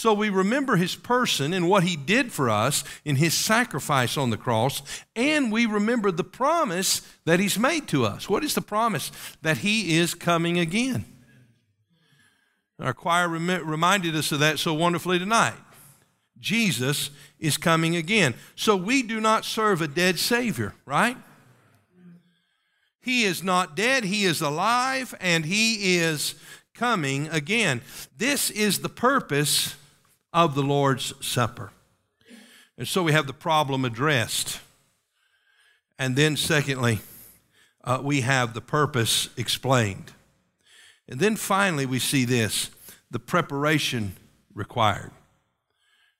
So 0.00 0.14
we 0.14 0.30
remember 0.30 0.76
his 0.76 0.96
person 0.96 1.52
and 1.52 1.68
what 1.68 1.82
he 1.82 1.94
did 1.94 2.32
for 2.32 2.48
us 2.48 2.84
in 3.04 3.16
his 3.16 3.34
sacrifice 3.34 4.16
on 4.16 4.30
the 4.30 4.38
cross, 4.38 4.80
and 5.14 5.52
we 5.52 5.66
remember 5.66 6.10
the 6.10 6.24
promise 6.24 7.02
that 7.26 7.38
he's 7.38 7.58
made 7.58 7.86
to 7.88 8.06
us. 8.06 8.26
What 8.26 8.42
is 8.42 8.54
the 8.54 8.62
promise? 8.62 9.12
That 9.42 9.58
he 9.58 9.98
is 9.98 10.14
coming 10.14 10.58
again. 10.58 11.04
Our 12.78 12.94
choir 12.94 13.28
rem- 13.28 13.68
reminded 13.68 14.16
us 14.16 14.32
of 14.32 14.38
that 14.38 14.58
so 14.58 14.72
wonderfully 14.72 15.18
tonight. 15.18 15.58
Jesus 16.38 17.10
is 17.38 17.58
coming 17.58 17.94
again. 17.94 18.34
So 18.54 18.76
we 18.76 19.02
do 19.02 19.20
not 19.20 19.44
serve 19.44 19.82
a 19.82 19.86
dead 19.86 20.18
Savior, 20.18 20.72
right? 20.86 21.18
He 23.02 23.24
is 23.24 23.42
not 23.42 23.76
dead, 23.76 24.04
He 24.04 24.24
is 24.24 24.40
alive, 24.40 25.14
and 25.20 25.44
He 25.44 25.98
is 25.98 26.36
coming 26.72 27.28
again. 27.28 27.82
This 28.16 28.48
is 28.48 28.78
the 28.78 28.88
purpose 28.88 29.76
of 30.32 30.54
the 30.54 30.62
Lord's 30.62 31.12
Supper. 31.24 31.70
And 32.78 32.88
so 32.88 33.02
we 33.02 33.12
have 33.12 33.26
the 33.26 33.32
problem 33.32 33.84
addressed. 33.84 34.60
And 35.98 36.16
then, 36.16 36.36
secondly, 36.36 37.00
uh, 37.84 38.00
we 38.02 38.22
have 38.22 38.54
the 38.54 38.60
purpose 38.60 39.28
explained. 39.36 40.12
And 41.08 41.20
then 41.20 41.36
finally, 41.36 41.86
we 41.86 41.98
see 41.98 42.24
this 42.24 42.70
the 43.10 43.18
preparation 43.18 44.16
required. 44.54 45.10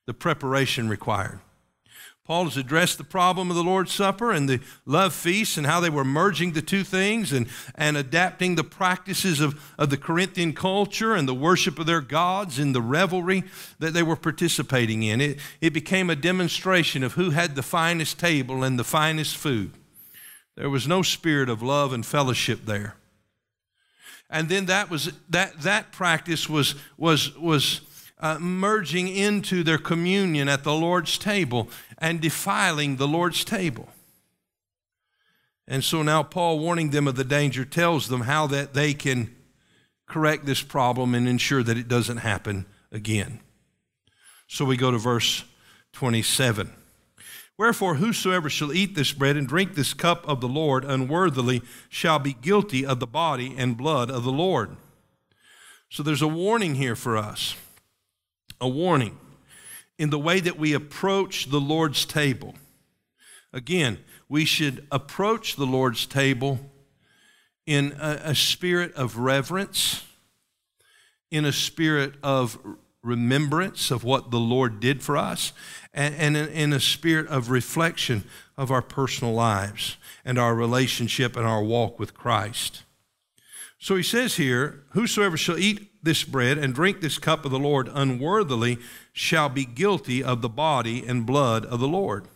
The 0.06 0.14
preparation 0.14 0.88
required. 0.88 1.40
Paul 2.30 2.44
has 2.44 2.56
addressed 2.56 2.96
the 2.96 3.02
problem 3.02 3.50
of 3.50 3.56
the 3.56 3.64
Lord's 3.64 3.90
Supper 3.90 4.30
and 4.30 4.48
the 4.48 4.60
love 4.86 5.12
feasts 5.12 5.56
and 5.56 5.66
how 5.66 5.80
they 5.80 5.90
were 5.90 6.04
merging 6.04 6.52
the 6.52 6.62
two 6.62 6.84
things 6.84 7.32
and, 7.32 7.48
and 7.74 7.96
adapting 7.96 8.54
the 8.54 8.62
practices 8.62 9.40
of, 9.40 9.60
of 9.76 9.90
the 9.90 9.96
Corinthian 9.96 10.52
culture 10.52 11.16
and 11.16 11.26
the 11.26 11.34
worship 11.34 11.76
of 11.80 11.86
their 11.86 12.00
gods 12.00 12.60
and 12.60 12.72
the 12.72 12.80
revelry 12.80 13.42
that 13.80 13.94
they 13.94 14.04
were 14.04 14.14
participating 14.14 15.02
in. 15.02 15.20
It, 15.20 15.40
it 15.60 15.72
became 15.72 16.08
a 16.08 16.14
demonstration 16.14 17.02
of 17.02 17.14
who 17.14 17.30
had 17.30 17.56
the 17.56 17.64
finest 17.64 18.20
table 18.20 18.62
and 18.62 18.78
the 18.78 18.84
finest 18.84 19.36
food. 19.36 19.72
There 20.56 20.70
was 20.70 20.86
no 20.86 21.02
spirit 21.02 21.48
of 21.48 21.64
love 21.64 21.92
and 21.92 22.06
fellowship 22.06 22.64
there. 22.64 22.94
And 24.30 24.48
then 24.48 24.66
that 24.66 24.88
was 24.88 25.10
that 25.30 25.62
that 25.62 25.90
practice 25.90 26.48
was 26.48 26.76
was 26.96 27.36
was 27.36 27.80
uh, 28.20 28.38
merging 28.38 29.08
into 29.08 29.64
their 29.64 29.78
communion 29.78 30.48
at 30.48 30.62
the 30.62 30.74
Lord's 30.74 31.18
table 31.18 31.68
and 31.98 32.20
defiling 32.20 32.96
the 32.96 33.08
Lord's 33.08 33.44
table. 33.44 33.88
And 35.66 35.82
so 35.82 36.02
now 36.02 36.22
Paul, 36.22 36.58
warning 36.58 36.90
them 36.90 37.08
of 37.08 37.16
the 37.16 37.24
danger, 37.24 37.64
tells 37.64 38.08
them 38.08 38.22
how 38.22 38.46
that 38.48 38.74
they 38.74 38.92
can 38.92 39.34
correct 40.06 40.44
this 40.44 40.62
problem 40.62 41.14
and 41.14 41.28
ensure 41.28 41.62
that 41.62 41.78
it 41.78 41.88
doesn't 41.88 42.18
happen 42.18 42.66
again. 42.92 43.40
So 44.48 44.64
we 44.64 44.76
go 44.76 44.90
to 44.90 44.98
verse 44.98 45.44
27. 45.92 46.72
Wherefore, 47.56 47.96
whosoever 47.96 48.50
shall 48.50 48.72
eat 48.72 48.94
this 48.94 49.12
bread 49.12 49.36
and 49.36 49.46
drink 49.46 49.74
this 49.74 49.94
cup 49.94 50.26
of 50.26 50.40
the 50.40 50.48
Lord 50.48 50.84
unworthily 50.84 51.62
shall 51.88 52.18
be 52.18 52.32
guilty 52.32 52.84
of 52.84 53.00
the 53.00 53.06
body 53.06 53.54
and 53.56 53.76
blood 53.76 54.10
of 54.10 54.24
the 54.24 54.32
Lord. 54.32 54.76
So 55.88 56.02
there's 56.02 56.22
a 56.22 56.28
warning 56.28 56.76
here 56.76 56.96
for 56.96 57.16
us 57.16 57.54
a 58.60 58.68
warning 58.68 59.18
in 59.98 60.10
the 60.10 60.18
way 60.18 60.40
that 60.40 60.58
we 60.58 60.72
approach 60.72 61.50
the 61.50 61.60
Lord's 61.60 62.04
table. 62.04 62.54
Again, 63.52 63.98
we 64.28 64.44
should 64.44 64.86
approach 64.90 65.56
the 65.56 65.66
Lord's 65.66 66.06
table 66.06 66.60
in 67.66 67.94
a, 68.00 68.20
a, 68.24 68.34
spirit 68.34 68.94
of 68.94 69.18
reverence, 69.18 70.04
in 71.30 71.44
a 71.44 71.52
spirit 71.52 72.14
of 72.22 72.58
remembrance 73.02 73.90
of 73.90 74.04
what 74.04 74.30
the 74.30 74.38
Lord 74.38 74.80
did 74.80 75.02
for 75.02 75.16
us, 75.16 75.52
and, 75.92 76.14
and 76.14 76.36
in, 76.36 76.48
in 76.48 76.72
a 76.72 76.80
spirit 76.80 77.26
of 77.28 77.50
reflection 77.50 78.24
of 78.56 78.70
our 78.70 78.82
personal 78.82 79.34
lives 79.34 79.96
and 80.24 80.38
our 80.38 80.54
relationship 80.54 81.36
and 81.36 81.46
our 81.46 81.62
walk 81.62 81.98
with 81.98 82.14
Christ. 82.14 82.84
So 83.78 83.96
he 83.96 84.02
says 84.02 84.36
here, 84.36 84.84
Whosoever 84.90 85.36
shall 85.36 85.58
eat 85.58 85.89
this 86.02 86.24
bread 86.24 86.58
and 86.58 86.74
drink 86.74 87.00
this 87.00 87.18
cup 87.18 87.44
of 87.44 87.50
the 87.50 87.58
Lord 87.58 87.88
unworthily 87.92 88.78
shall 89.12 89.48
be 89.48 89.64
guilty 89.64 90.22
of 90.22 90.42
the 90.42 90.48
body 90.48 91.04
and 91.06 91.26
blood 91.26 91.64
of 91.64 91.80
the 91.80 91.88
Lord. 91.88 92.26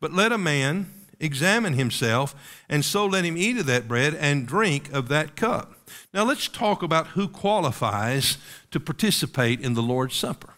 But 0.00 0.12
let 0.12 0.32
a 0.32 0.38
man 0.38 0.92
examine 1.18 1.74
himself, 1.74 2.34
and 2.68 2.84
so 2.84 3.06
let 3.06 3.24
him 3.24 3.36
eat 3.36 3.58
of 3.58 3.66
that 3.66 3.88
bread 3.88 4.14
and 4.14 4.46
drink 4.46 4.92
of 4.92 5.08
that 5.08 5.36
cup. 5.36 5.74
Now 6.12 6.24
let's 6.24 6.48
talk 6.48 6.82
about 6.82 7.08
who 7.08 7.28
qualifies 7.28 8.38
to 8.70 8.80
participate 8.80 9.60
in 9.60 9.74
the 9.74 9.82
Lord's 9.82 10.16
Supper. 10.16 10.54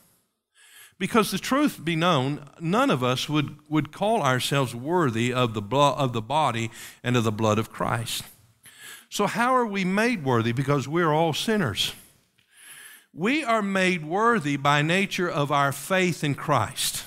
Because 0.99 1.31
the 1.31 1.39
truth 1.39 1.85
be 1.85 1.95
known, 1.95 2.49
none 2.61 2.91
of 2.91 3.05
us 3.05 3.29
would, 3.29 3.57
would 3.69 3.93
call 3.93 4.21
ourselves 4.23 4.75
worthy 4.75 5.33
of 5.33 5.55
the, 5.55 5.63
blood, 5.63 5.97
of 5.97 6.13
the 6.13 6.23
body 6.23 6.73
and 7.05 7.17
of 7.17 7.23
the 7.23 7.31
blood 7.31 7.59
of 7.59 7.71
Christ. 7.71 8.25
So, 9.09 9.27
how 9.27 9.55
are 9.55 9.67
we 9.67 9.85
made 9.85 10.25
worthy? 10.25 10.53
Because 10.53 10.89
we're 10.89 11.13
all 11.13 11.33
sinners. 11.33 11.95
We 13.19 13.43
are 13.43 13.63
made 13.63 14.07
worthy 14.07 14.57
by 14.57 14.81
nature 14.81 15.29
of 15.29 15.51
our 15.51 15.73
faith 15.73 16.23
in 16.23 16.37
Christ. 16.37 17.05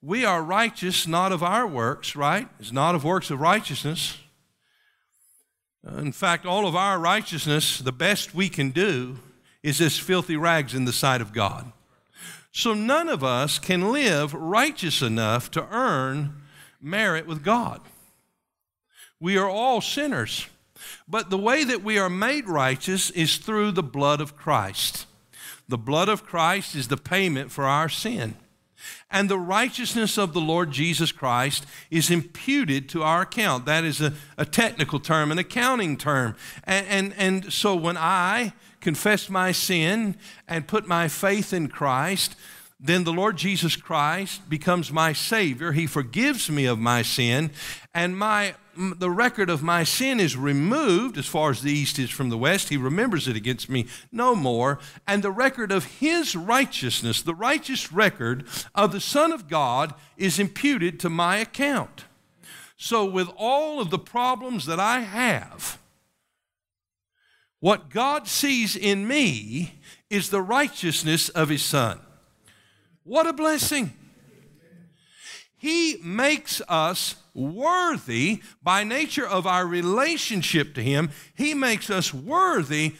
We 0.00 0.24
are 0.24 0.40
righteous 0.40 1.04
not 1.04 1.32
of 1.32 1.42
our 1.42 1.66
works, 1.66 2.14
right? 2.14 2.46
It's 2.60 2.70
not 2.70 2.94
of 2.94 3.02
works 3.02 3.32
of 3.32 3.40
righteousness. 3.40 4.18
In 5.84 6.12
fact, 6.12 6.46
all 6.46 6.68
of 6.68 6.76
our 6.76 7.00
righteousness, 7.00 7.78
the 7.78 7.90
best 7.90 8.36
we 8.36 8.48
can 8.48 8.70
do, 8.70 9.18
is 9.64 9.80
as 9.80 9.98
filthy 9.98 10.36
rags 10.36 10.74
in 10.74 10.84
the 10.84 10.92
sight 10.92 11.20
of 11.20 11.32
God. 11.32 11.72
So 12.52 12.72
none 12.72 13.08
of 13.08 13.24
us 13.24 13.58
can 13.58 13.90
live 13.90 14.32
righteous 14.32 15.02
enough 15.02 15.50
to 15.50 15.66
earn 15.72 16.40
merit 16.80 17.26
with 17.26 17.42
God. 17.42 17.80
We 19.18 19.36
are 19.38 19.50
all 19.50 19.80
sinners. 19.80 20.46
But 21.08 21.30
the 21.30 21.38
way 21.38 21.64
that 21.64 21.82
we 21.82 21.98
are 21.98 22.10
made 22.10 22.48
righteous 22.48 23.10
is 23.10 23.36
through 23.36 23.72
the 23.72 23.82
blood 23.82 24.20
of 24.20 24.36
Christ. 24.36 25.06
The 25.68 25.78
blood 25.78 26.08
of 26.08 26.24
Christ 26.24 26.74
is 26.74 26.88
the 26.88 26.96
payment 26.96 27.50
for 27.50 27.64
our 27.64 27.88
sin. 27.88 28.36
And 29.10 29.28
the 29.28 29.38
righteousness 29.38 30.18
of 30.18 30.32
the 30.32 30.40
Lord 30.40 30.70
Jesus 30.72 31.12
Christ 31.12 31.66
is 31.90 32.10
imputed 32.10 32.88
to 32.90 33.02
our 33.02 33.22
account. 33.22 33.66
That 33.66 33.84
is 33.84 34.00
a, 34.00 34.14
a 34.36 34.44
technical 34.44 34.98
term, 34.98 35.30
an 35.30 35.38
accounting 35.38 35.96
term. 35.96 36.34
And, 36.64 36.86
and, 36.86 37.14
and 37.16 37.52
so 37.52 37.76
when 37.76 37.96
I 37.96 38.54
confess 38.80 39.30
my 39.30 39.52
sin 39.52 40.16
and 40.48 40.66
put 40.66 40.88
my 40.88 41.08
faith 41.08 41.52
in 41.52 41.68
Christ, 41.68 42.34
then 42.80 43.04
the 43.04 43.12
Lord 43.12 43.36
Jesus 43.36 43.76
Christ 43.76 44.48
becomes 44.48 44.90
my 44.90 45.12
Savior. 45.12 45.72
He 45.72 45.86
forgives 45.86 46.50
me 46.50 46.66
of 46.66 46.80
my 46.80 47.02
sin, 47.02 47.52
and 47.94 48.18
my 48.18 48.54
the 48.76 49.10
record 49.10 49.50
of 49.50 49.62
my 49.62 49.84
sin 49.84 50.18
is 50.18 50.36
removed 50.36 51.18
as 51.18 51.26
far 51.26 51.50
as 51.50 51.62
the 51.62 51.72
east 51.72 51.98
is 51.98 52.10
from 52.10 52.30
the 52.30 52.38
west. 52.38 52.68
He 52.68 52.76
remembers 52.76 53.28
it 53.28 53.36
against 53.36 53.68
me 53.68 53.86
no 54.10 54.34
more. 54.34 54.78
And 55.06 55.22
the 55.22 55.30
record 55.30 55.70
of 55.70 55.84
his 55.84 56.34
righteousness, 56.34 57.22
the 57.22 57.34
righteous 57.34 57.92
record 57.92 58.44
of 58.74 58.92
the 58.92 59.00
Son 59.00 59.32
of 59.32 59.48
God, 59.48 59.94
is 60.16 60.38
imputed 60.38 60.98
to 61.00 61.10
my 61.10 61.36
account. 61.36 62.04
So, 62.76 63.04
with 63.04 63.28
all 63.36 63.80
of 63.80 63.90
the 63.90 63.98
problems 63.98 64.66
that 64.66 64.80
I 64.80 65.00
have, 65.00 65.78
what 67.60 67.90
God 67.90 68.26
sees 68.26 68.74
in 68.74 69.06
me 69.06 69.80
is 70.10 70.30
the 70.30 70.42
righteousness 70.42 71.28
of 71.28 71.48
his 71.48 71.62
Son. 71.62 72.00
What 73.04 73.26
a 73.26 73.32
blessing! 73.32 73.92
He 75.56 75.96
makes 76.02 76.60
us 76.68 77.14
worthy 77.34 78.42
by 78.62 78.84
nature 78.84 79.26
of 79.26 79.46
our 79.46 79.66
relationship 79.66 80.74
to 80.74 80.82
Him. 80.82 81.10
He 81.34 81.54
makes 81.54 81.90
us 81.90 82.12
worthy 82.12 82.96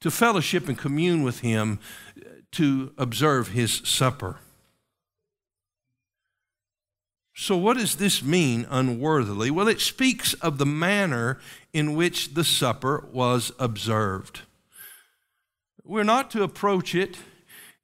to 0.00 0.10
fellowship 0.10 0.68
and 0.68 0.78
commune 0.78 1.22
with 1.22 1.40
Him, 1.40 1.80
to 2.52 2.92
observe 2.96 3.48
His 3.48 3.82
supper. 3.84 4.38
So, 7.34 7.56
what 7.56 7.76
does 7.76 7.96
this 7.96 8.20
mean, 8.22 8.66
unworthily? 8.68 9.50
Well, 9.50 9.68
it 9.68 9.80
speaks 9.80 10.34
of 10.34 10.58
the 10.58 10.66
manner 10.66 11.38
in 11.72 11.94
which 11.94 12.34
the 12.34 12.42
supper 12.42 13.06
was 13.12 13.52
observed. 13.60 14.40
We're 15.84 16.02
not 16.02 16.32
to 16.32 16.42
approach 16.42 16.96
it 16.96 17.16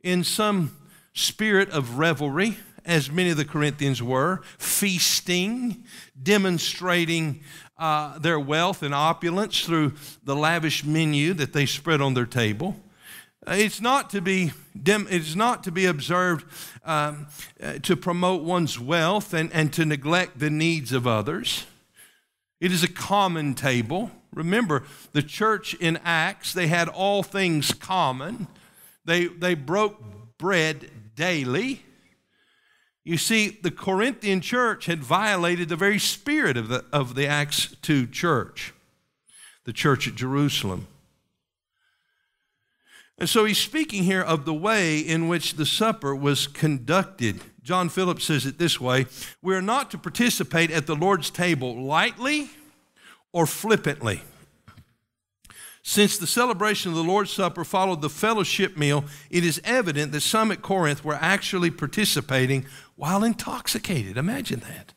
in 0.02 0.24
some 0.24 0.76
spirit 1.12 1.70
of 1.70 1.98
revelry, 1.98 2.56
as 2.84 3.10
many 3.10 3.30
of 3.30 3.36
the 3.36 3.44
Corinthians 3.44 4.02
were, 4.02 4.42
feasting, 4.58 5.84
demonstrating 6.20 7.42
uh, 7.78 8.18
their 8.18 8.38
wealth 8.38 8.82
and 8.82 8.94
opulence 8.94 9.64
through 9.64 9.94
the 10.22 10.36
lavish 10.36 10.84
menu 10.84 11.34
that 11.34 11.52
they 11.52 11.66
spread 11.66 12.00
on 12.00 12.14
their 12.14 12.26
table. 12.26 12.76
Uh, 13.46 13.54
it's 13.58 13.80
not 13.80 14.10
to 14.10 14.20
be 14.20 14.52
it's 14.86 15.34
not 15.34 15.62
to 15.64 15.70
be 15.70 15.86
observed 15.86 16.46
um, 16.84 17.26
uh, 17.62 17.74
to 17.82 17.96
promote 17.96 18.42
one's 18.42 18.78
wealth 18.78 19.32
and, 19.32 19.52
and 19.52 19.72
to 19.72 19.84
neglect 19.84 20.38
the 20.38 20.50
needs 20.50 20.92
of 20.92 21.06
others. 21.06 21.66
It 22.60 22.72
is 22.72 22.82
a 22.82 22.88
common 22.88 23.54
table. 23.54 24.10
Remember, 24.32 24.84
the 25.12 25.22
church 25.22 25.74
in 25.74 25.98
Acts, 26.04 26.52
they 26.52 26.66
had 26.66 26.88
all 26.88 27.22
things 27.22 27.72
common. 27.72 28.48
They, 29.04 29.26
they 29.26 29.54
broke 29.54 30.02
bread 30.38 30.90
daily. 31.14 31.82
You 33.04 33.18
see, 33.18 33.58
the 33.62 33.70
Corinthian 33.70 34.40
church 34.40 34.86
had 34.86 35.04
violated 35.04 35.68
the 35.68 35.76
very 35.76 35.98
spirit 35.98 36.56
of 36.56 36.68
the, 36.68 36.84
of 36.90 37.14
the 37.14 37.26
Acts 37.26 37.76
2 37.82 38.06
church, 38.06 38.72
the 39.64 39.74
church 39.74 40.08
at 40.08 40.14
Jerusalem. 40.14 40.88
And 43.18 43.28
so 43.28 43.44
he's 43.44 43.58
speaking 43.58 44.04
here 44.04 44.22
of 44.22 44.46
the 44.46 44.54
way 44.54 44.98
in 44.98 45.28
which 45.28 45.54
the 45.54 45.66
supper 45.66 46.16
was 46.16 46.46
conducted. 46.46 47.40
John 47.62 47.88
Phillips 47.88 48.24
says 48.24 48.46
it 48.46 48.58
this 48.58 48.80
way 48.80 49.06
We 49.42 49.54
are 49.54 49.62
not 49.62 49.90
to 49.92 49.98
participate 49.98 50.70
at 50.70 50.86
the 50.86 50.96
Lord's 50.96 51.30
table 51.30 51.80
lightly 51.80 52.50
or 53.32 53.46
flippantly. 53.46 54.22
Since 55.86 56.16
the 56.16 56.26
celebration 56.26 56.90
of 56.90 56.96
the 56.96 57.04
Lord's 57.04 57.30
Supper 57.30 57.62
followed 57.62 58.00
the 58.00 58.08
fellowship 58.08 58.74
meal, 58.78 59.04
it 59.28 59.44
is 59.44 59.60
evident 59.64 60.12
that 60.12 60.22
some 60.22 60.50
at 60.50 60.62
Corinth 60.62 61.04
were 61.04 61.18
actually 61.20 61.70
participating 61.70 62.64
while 62.96 63.24
intoxicated. 63.24 64.16
Imagine 64.16 64.60
that. 64.60 64.92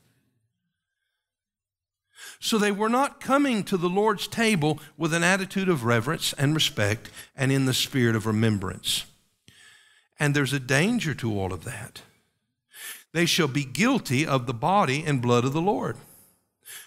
So 2.40 2.58
they 2.58 2.72
were 2.72 2.90
not 2.90 3.20
coming 3.20 3.64
to 3.64 3.78
the 3.78 3.90
Lord's 3.90 4.28
table 4.28 4.80
with 4.96 5.14
an 5.14 5.24
attitude 5.24 5.70
of 5.70 5.86
reverence 5.86 6.34
and 6.34 6.54
respect 6.54 7.10
and 7.36 7.52
in 7.52 7.66
the 7.66 7.74
spirit 7.74 8.16
of 8.16 8.26
remembrance. 8.26 9.06
And 10.20 10.36
there's 10.36 10.54
a 10.54 10.60
danger 10.60 11.14
to 11.16 11.40
all 11.40 11.54
of 11.54 11.64
that. 11.64 12.02
they 13.14 13.26
shall 13.26 13.48
be 13.48 13.64
guilty 13.66 14.28
of 14.28 14.46
the 14.46 14.54
body 14.54 15.04
and 15.06 15.22
blood 15.22 15.46
of 15.46 15.54
the 15.54 15.62
Lord. 15.62 15.98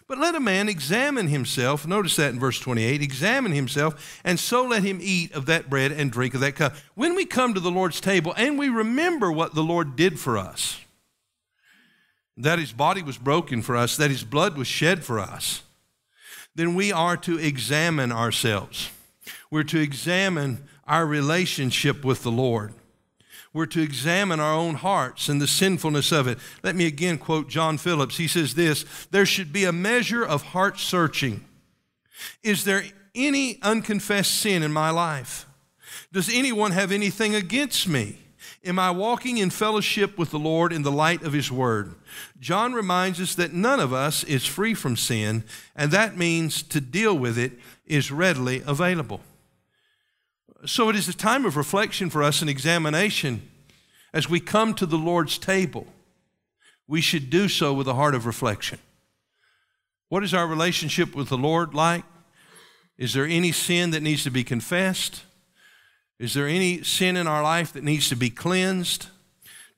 But 0.06 0.18
let 0.18 0.34
a 0.34 0.40
man 0.40 0.68
examine 0.68 1.28
himself. 1.28 1.86
Notice 1.86 2.16
that 2.16 2.32
in 2.32 2.38
verse 2.38 2.60
28 2.60 3.00
examine 3.02 3.52
himself, 3.52 4.20
and 4.22 4.38
so 4.38 4.64
let 4.64 4.82
him 4.82 4.98
eat 5.00 5.32
of 5.32 5.46
that 5.46 5.70
bread 5.70 5.90
and 5.92 6.12
drink 6.12 6.34
of 6.34 6.40
that 6.40 6.56
cup. 6.56 6.74
When 6.94 7.14
we 7.14 7.24
come 7.24 7.54
to 7.54 7.60
the 7.60 7.70
Lord's 7.70 8.00
table 8.00 8.34
and 8.36 8.58
we 8.58 8.68
remember 8.68 9.32
what 9.32 9.54
the 9.54 9.62
Lord 9.62 9.96
did 9.96 10.20
for 10.20 10.36
us, 10.36 10.78
that 12.42 12.58
his 12.58 12.72
body 12.72 13.02
was 13.02 13.18
broken 13.18 13.62
for 13.62 13.76
us, 13.76 13.96
that 13.96 14.10
his 14.10 14.24
blood 14.24 14.56
was 14.56 14.66
shed 14.66 15.04
for 15.04 15.18
us, 15.18 15.62
then 16.54 16.74
we 16.74 16.92
are 16.92 17.16
to 17.18 17.38
examine 17.38 18.12
ourselves. 18.12 18.90
We're 19.50 19.62
to 19.64 19.80
examine 19.80 20.64
our 20.86 21.06
relationship 21.06 22.04
with 22.04 22.22
the 22.22 22.30
Lord. 22.30 22.74
We're 23.52 23.66
to 23.66 23.82
examine 23.82 24.38
our 24.38 24.54
own 24.54 24.76
hearts 24.76 25.28
and 25.28 25.40
the 25.40 25.46
sinfulness 25.46 26.12
of 26.12 26.28
it. 26.28 26.38
Let 26.62 26.76
me 26.76 26.86
again 26.86 27.18
quote 27.18 27.48
John 27.48 27.78
Phillips. 27.78 28.16
He 28.16 28.28
says 28.28 28.54
this 28.54 28.84
There 29.10 29.26
should 29.26 29.52
be 29.52 29.64
a 29.64 29.72
measure 29.72 30.24
of 30.24 30.42
heart 30.42 30.78
searching. 30.78 31.44
Is 32.42 32.64
there 32.64 32.84
any 33.14 33.58
unconfessed 33.62 34.32
sin 34.32 34.62
in 34.62 34.72
my 34.72 34.90
life? 34.90 35.46
Does 36.12 36.28
anyone 36.32 36.72
have 36.72 36.92
anything 36.92 37.34
against 37.34 37.88
me? 37.88 38.18
Am 38.62 38.78
I 38.78 38.90
walking 38.90 39.38
in 39.38 39.48
fellowship 39.48 40.18
with 40.18 40.30
the 40.30 40.38
Lord 40.38 40.70
in 40.70 40.82
the 40.82 40.92
light 40.92 41.22
of 41.22 41.32
His 41.32 41.50
Word? 41.50 41.94
John 42.38 42.74
reminds 42.74 43.18
us 43.18 43.34
that 43.36 43.54
none 43.54 43.80
of 43.80 43.94
us 43.94 44.22
is 44.24 44.44
free 44.44 44.74
from 44.74 44.96
sin, 44.96 45.44
and 45.74 45.90
that 45.92 46.18
means 46.18 46.62
to 46.64 46.80
deal 46.80 47.16
with 47.16 47.38
it 47.38 47.52
is 47.86 48.12
readily 48.12 48.62
available. 48.66 49.20
So 50.66 50.90
it 50.90 50.96
is 50.96 51.08
a 51.08 51.14
time 51.14 51.46
of 51.46 51.56
reflection 51.56 52.10
for 52.10 52.22
us 52.22 52.42
and 52.42 52.50
examination 52.50 53.48
as 54.12 54.28
we 54.28 54.40
come 54.40 54.74
to 54.74 54.84
the 54.84 54.98
Lord's 54.98 55.38
table. 55.38 55.86
We 56.86 57.00
should 57.00 57.30
do 57.30 57.48
so 57.48 57.72
with 57.72 57.88
a 57.88 57.94
heart 57.94 58.14
of 58.14 58.26
reflection. 58.26 58.78
What 60.10 60.22
is 60.22 60.34
our 60.34 60.46
relationship 60.46 61.14
with 61.14 61.30
the 61.30 61.38
Lord 61.38 61.72
like? 61.72 62.04
Is 62.98 63.14
there 63.14 63.24
any 63.24 63.52
sin 63.52 63.92
that 63.92 64.02
needs 64.02 64.24
to 64.24 64.30
be 64.30 64.44
confessed? 64.44 65.22
Is 66.20 66.34
there 66.34 66.46
any 66.46 66.82
sin 66.82 67.16
in 67.16 67.26
our 67.26 67.42
life 67.42 67.72
that 67.72 67.82
needs 67.82 68.10
to 68.10 68.14
be 68.14 68.28
cleansed? 68.28 69.06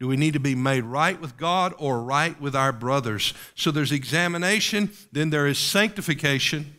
Do 0.00 0.09
we 0.09 0.16
need 0.16 0.33
to 0.33 0.40
be 0.40 0.57
made 0.57 0.83
right 0.83 1.18
with 1.20 1.37
God 1.37 1.72
or 1.78 2.02
right 2.02 2.38
with 2.40 2.57
our 2.57 2.72
brothers? 2.72 3.33
So 3.55 3.70
there's 3.70 3.92
examination, 3.92 4.90
then 5.12 5.31
there 5.31 5.46
is 5.46 5.57
sanctification. 5.57 6.74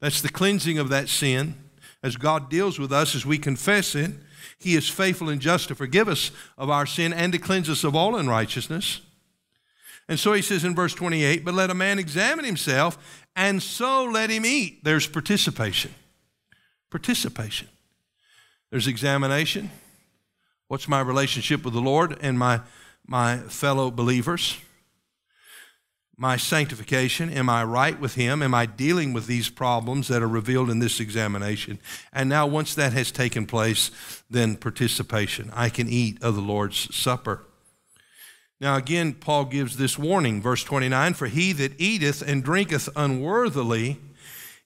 That's 0.00 0.22
the 0.22 0.28
cleansing 0.28 0.78
of 0.78 0.88
that 0.90 1.08
sin 1.08 1.56
as 2.00 2.16
God 2.16 2.48
deals 2.48 2.78
with 2.78 2.92
us 2.92 3.16
as 3.16 3.26
we 3.26 3.38
confess 3.38 3.96
it. 3.96 4.12
He 4.56 4.76
is 4.76 4.88
faithful 4.88 5.28
and 5.28 5.40
just 5.40 5.66
to 5.68 5.74
forgive 5.74 6.06
us 6.06 6.30
of 6.56 6.70
our 6.70 6.86
sin 6.86 7.12
and 7.12 7.32
to 7.32 7.40
cleanse 7.40 7.68
us 7.68 7.82
of 7.82 7.96
all 7.96 8.14
unrighteousness. 8.14 9.00
And 10.08 10.20
so 10.20 10.32
he 10.32 10.42
says 10.42 10.64
in 10.64 10.76
verse 10.76 10.94
28 10.94 11.44
But 11.44 11.54
let 11.54 11.70
a 11.70 11.74
man 11.74 11.98
examine 11.98 12.44
himself, 12.44 13.24
and 13.34 13.60
so 13.60 14.04
let 14.04 14.30
him 14.30 14.46
eat. 14.46 14.84
There's 14.84 15.08
participation. 15.08 15.92
Participation. 16.88 17.68
There's 18.70 18.86
examination. 18.86 19.70
What's 20.68 20.88
my 20.88 21.00
relationship 21.00 21.64
with 21.64 21.74
the 21.74 21.80
Lord 21.80 22.18
and 22.20 22.38
my, 22.38 22.60
my 23.06 23.38
fellow 23.38 23.90
believers? 23.90 24.58
my 26.20 26.36
sanctification? 26.36 27.30
Am 27.30 27.48
I 27.48 27.62
right 27.62 27.98
with 27.98 28.16
Him? 28.16 28.42
Am 28.42 28.52
I 28.52 28.66
dealing 28.66 29.12
with 29.12 29.26
these 29.28 29.48
problems 29.48 30.08
that 30.08 30.20
are 30.20 30.28
revealed 30.28 30.68
in 30.68 30.80
this 30.80 30.98
examination? 30.98 31.78
And 32.12 32.28
now, 32.28 32.46
once 32.46 32.74
that 32.74 32.92
has 32.92 33.12
taken 33.12 33.46
place, 33.46 33.92
then 34.28 34.56
participation. 34.56 35.50
I 35.54 35.68
can 35.70 35.88
eat 35.88 36.20
of 36.20 36.34
the 36.34 36.42
Lord's 36.42 36.94
Supper. 36.94 37.44
Now, 38.60 38.76
again, 38.76 39.14
Paul 39.14 39.44
gives 39.44 39.76
this 39.76 39.96
warning, 39.96 40.42
verse 40.42 40.64
29 40.64 41.14
For 41.14 41.28
he 41.28 41.52
that 41.52 41.80
eateth 41.80 42.20
and 42.20 42.42
drinketh 42.42 42.88
unworthily 42.96 43.98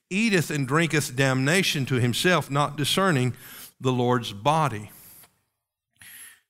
eateth 0.08 0.50
and 0.50 0.66
drinketh 0.66 1.14
damnation 1.14 1.84
to 1.86 1.96
himself, 1.96 2.50
not 2.50 2.76
discerning 2.76 3.34
the 3.82 3.92
Lord's 3.92 4.32
body. 4.32 4.90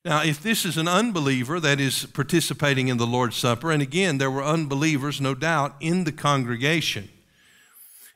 Now, 0.04 0.22
if 0.22 0.42
this 0.42 0.64
is 0.64 0.76
an 0.76 0.88
unbeliever 0.88 1.60
that 1.60 1.80
is 1.80 2.06
participating 2.06 2.88
in 2.88 2.96
the 2.96 3.06
Lord's 3.06 3.36
Supper, 3.36 3.70
and 3.70 3.80
again, 3.80 4.18
there 4.18 4.30
were 4.30 4.44
unbelievers, 4.44 5.20
no 5.20 5.34
doubt, 5.34 5.76
in 5.80 6.04
the 6.04 6.12
congregation, 6.12 7.08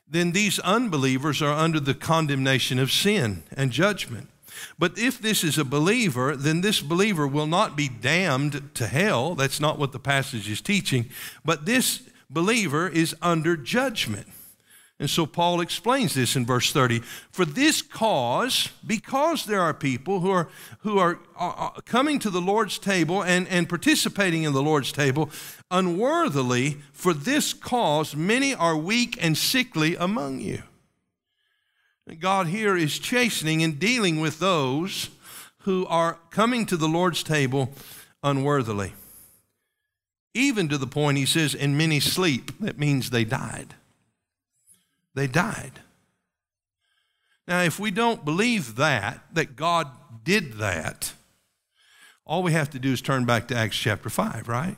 then 0.07 0.31
these 0.31 0.59
unbelievers 0.59 1.41
are 1.41 1.53
under 1.53 1.79
the 1.79 1.93
condemnation 1.93 2.77
of 2.77 2.91
sin 2.91 3.43
and 3.55 3.71
judgment. 3.71 4.29
But 4.77 4.97
if 4.97 5.19
this 5.19 5.43
is 5.43 5.57
a 5.57 5.65
believer, 5.65 6.35
then 6.35 6.61
this 6.61 6.81
believer 6.81 7.27
will 7.27 7.47
not 7.47 7.75
be 7.75 7.89
damned 7.89 8.71
to 8.75 8.87
hell. 8.87 9.35
That's 9.35 9.59
not 9.59 9.79
what 9.79 9.91
the 9.91 9.99
passage 9.99 10.49
is 10.49 10.61
teaching. 10.61 11.09
But 11.43 11.65
this 11.65 12.01
believer 12.29 12.87
is 12.87 13.15
under 13.21 13.55
judgment. 13.55 14.27
And 14.99 15.09
so 15.09 15.27
Paul 15.27 15.61
explains 15.61 16.15
this 16.15 16.35
in 16.35 16.45
verse 16.45 16.71
30. 16.71 17.01
For 17.29 17.45
this 17.45 17.83
cause, 17.83 18.69
because 18.85 19.45
there 19.45 19.61
are 19.61 19.73
people 19.73 20.21
who 20.21 20.31
are, 20.31 20.49
who 20.79 20.97
are, 20.97 21.19
are 21.35 21.73
coming 21.85 22.17
to 22.19 22.31
the 22.31 22.41
Lord's 22.41 22.79
table 22.79 23.23
and, 23.23 23.47
and 23.47 23.69
participating 23.69 24.43
in 24.43 24.53
the 24.53 24.63
Lord's 24.63 24.91
table 24.91 25.29
unworthily, 25.69 26.77
for 26.93 27.13
this 27.13 27.53
cause 27.53 28.15
many 28.15 28.55
are 28.55 28.75
weak 28.75 29.23
and 29.23 29.37
sickly 29.37 29.95
among 29.95 30.39
you. 30.39 30.63
God 32.19 32.47
here 32.47 32.75
is 32.75 32.97
chastening 32.97 33.61
and 33.61 33.77
dealing 33.77 34.19
with 34.19 34.39
those 34.39 35.09
who 35.59 35.85
are 35.87 36.17
coming 36.31 36.65
to 36.65 36.77
the 36.77 36.87
Lord's 36.87 37.21
table 37.21 37.69
unworthily. 38.23 38.93
Even 40.33 40.69
to 40.69 40.77
the 40.77 40.87
point, 40.87 41.17
he 41.17 41.25
says, 41.25 41.53
and 41.53 41.77
many 41.77 41.99
sleep. 41.99 42.57
That 42.59 42.79
means 42.79 43.09
they 43.09 43.25
died 43.25 43.75
they 45.17 45.27
died. 45.27 45.81
Now, 47.47 47.61
if 47.61 47.79
we 47.79 47.91
don't 47.91 48.23
believe 48.23 48.75
that, 48.75 49.21
that 49.33 49.55
God 49.55 49.87
did 50.23 50.53
that, 50.53 51.13
all 52.25 52.43
we 52.43 52.51
have 52.51 52.69
to 52.71 52.79
do 52.79 52.91
is 52.91 53.01
turn 53.01 53.25
back 53.25 53.47
to 53.47 53.55
Acts 53.55 53.77
chapter 53.77 54.09
5, 54.09 54.47
right? 54.47 54.75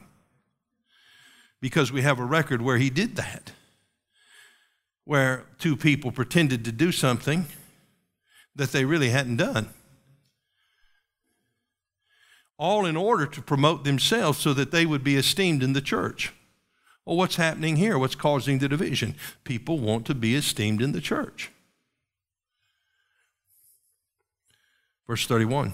Because 1.59 1.91
we 1.91 2.03
have 2.03 2.19
a 2.19 2.25
record 2.25 2.61
where 2.61 2.77
he 2.77 2.89
did 2.89 3.15
that, 3.17 3.51
where 5.03 5.45
two 5.57 5.75
people 5.75 6.11
pretended 6.11 6.63
to 6.65 6.71
do 6.71 6.91
something 6.91 7.47
that 8.55 8.71
they 8.71 8.85
really 8.85 9.09
hadn't 9.09 9.37
done. 9.37 9.69
All 12.57 12.85
in 12.85 12.95
order 12.95 13.25
to 13.25 13.41
promote 13.41 13.83
themselves 13.83 14.37
so 14.37 14.53
that 14.53 14.71
they 14.71 14.85
would 14.85 15.03
be 15.03 15.15
esteemed 15.15 15.63
in 15.63 15.73
the 15.73 15.81
church. 15.81 16.33
Well, 17.05 17.17
what's 17.17 17.37
happening 17.37 17.77
here? 17.77 17.97
What's 17.97 18.15
causing 18.15 18.59
the 18.59 18.69
division? 18.69 19.15
People 19.43 19.79
want 19.79 20.05
to 20.07 20.15
be 20.15 20.35
esteemed 20.35 20.81
in 20.81 20.91
the 20.91 21.01
church. 21.01 21.51
Verse 25.07 25.25
31. 25.25 25.73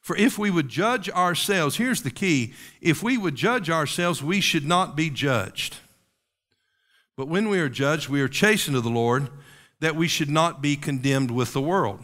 For 0.00 0.16
if 0.16 0.38
we 0.38 0.50
would 0.50 0.68
judge 0.68 1.10
ourselves, 1.10 1.76
here's 1.76 2.02
the 2.02 2.10
key 2.10 2.54
if 2.80 3.02
we 3.02 3.18
would 3.18 3.36
judge 3.36 3.70
ourselves, 3.70 4.22
we 4.22 4.40
should 4.40 4.66
not 4.66 4.96
be 4.96 5.10
judged. 5.10 5.76
But 7.16 7.28
when 7.28 7.48
we 7.48 7.60
are 7.60 7.68
judged, 7.68 8.08
we 8.08 8.20
are 8.20 8.28
chastened 8.28 8.76
of 8.76 8.84
the 8.84 8.90
Lord, 8.90 9.28
that 9.80 9.96
we 9.96 10.08
should 10.08 10.30
not 10.30 10.62
be 10.62 10.76
condemned 10.76 11.30
with 11.30 11.52
the 11.52 11.60
world. 11.60 12.00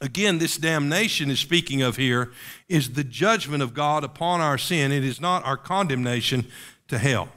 Again, 0.00 0.38
this 0.38 0.56
damnation 0.56 1.30
is 1.30 1.40
speaking 1.40 1.82
of 1.82 1.96
here 1.96 2.32
is 2.68 2.90
the 2.90 3.04
judgment 3.04 3.62
of 3.62 3.74
God 3.74 4.02
upon 4.02 4.40
our 4.40 4.58
sin. 4.58 4.90
It 4.90 5.04
is 5.04 5.20
not 5.20 5.44
our 5.44 5.56
condemnation 5.56 6.46
to 6.88 6.98
hell. 6.98 7.28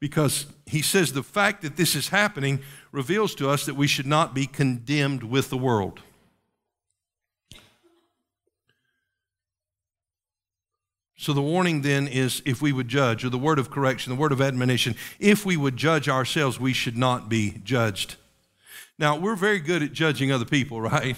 Because 0.00 0.46
he 0.66 0.82
says 0.82 1.12
the 1.12 1.22
fact 1.22 1.62
that 1.62 1.76
this 1.76 1.94
is 1.94 2.08
happening 2.08 2.60
reveals 2.90 3.34
to 3.36 3.48
us 3.48 3.66
that 3.66 3.74
we 3.74 3.86
should 3.86 4.06
not 4.06 4.34
be 4.34 4.46
condemned 4.46 5.22
with 5.22 5.48
the 5.48 5.56
world. 5.56 6.00
So 11.22 11.32
the 11.32 11.40
warning 11.40 11.82
then 11.82 12.08
is 12.08 12.42
if 12.44 12.60
we 12.60 12.72
would 12.72 12.88
judge, 12.88 13.24
or 13.24 13.28
the 13.28 13.38
word 13.38 13.60
of 13.60 13.70
correction, 13.70 14.12
the 14.12 14.18
word 14.18 14.32
of 14.32 14.40
admonition, 14.40 14.96
if 15.20 15.46
we 15.46 15.56
would 15.56 15.76
judge 15.76 16.08
ourselves, 16.08 16.58
we 16.58 16.72
should 16.72 16.96
not 16.96 17.28
be 17.28 17.60
judged. 17.62 18.16
Now, 18.98 19.16
we're 19.16 19.36
very 19.36 19.60
good 19.60 19.84
at 19.84 19.92
judging 19.92 20.32
other 20.32 20.44
people, 20.44 20.80
right? 20.80 21.16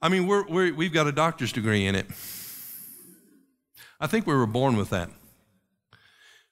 I 0.00 0.08
mean, 0.08 0.26
we're, 0.26 0.46
we're, 0.46 0.72
we've 0.72 0.94
got 0.94 1.06
a 1.06 1.12
doctor's 1.12 1.52
degree 1.52 1.86
in 1.86 1.94
it. 1.94 2.06
I 4.02 4.08
think 4.08 4.26
we 4.26 4.34
were 4.34 4.46
born 4.46 4.76
with 4.76 4.90
that. 4.90 5.10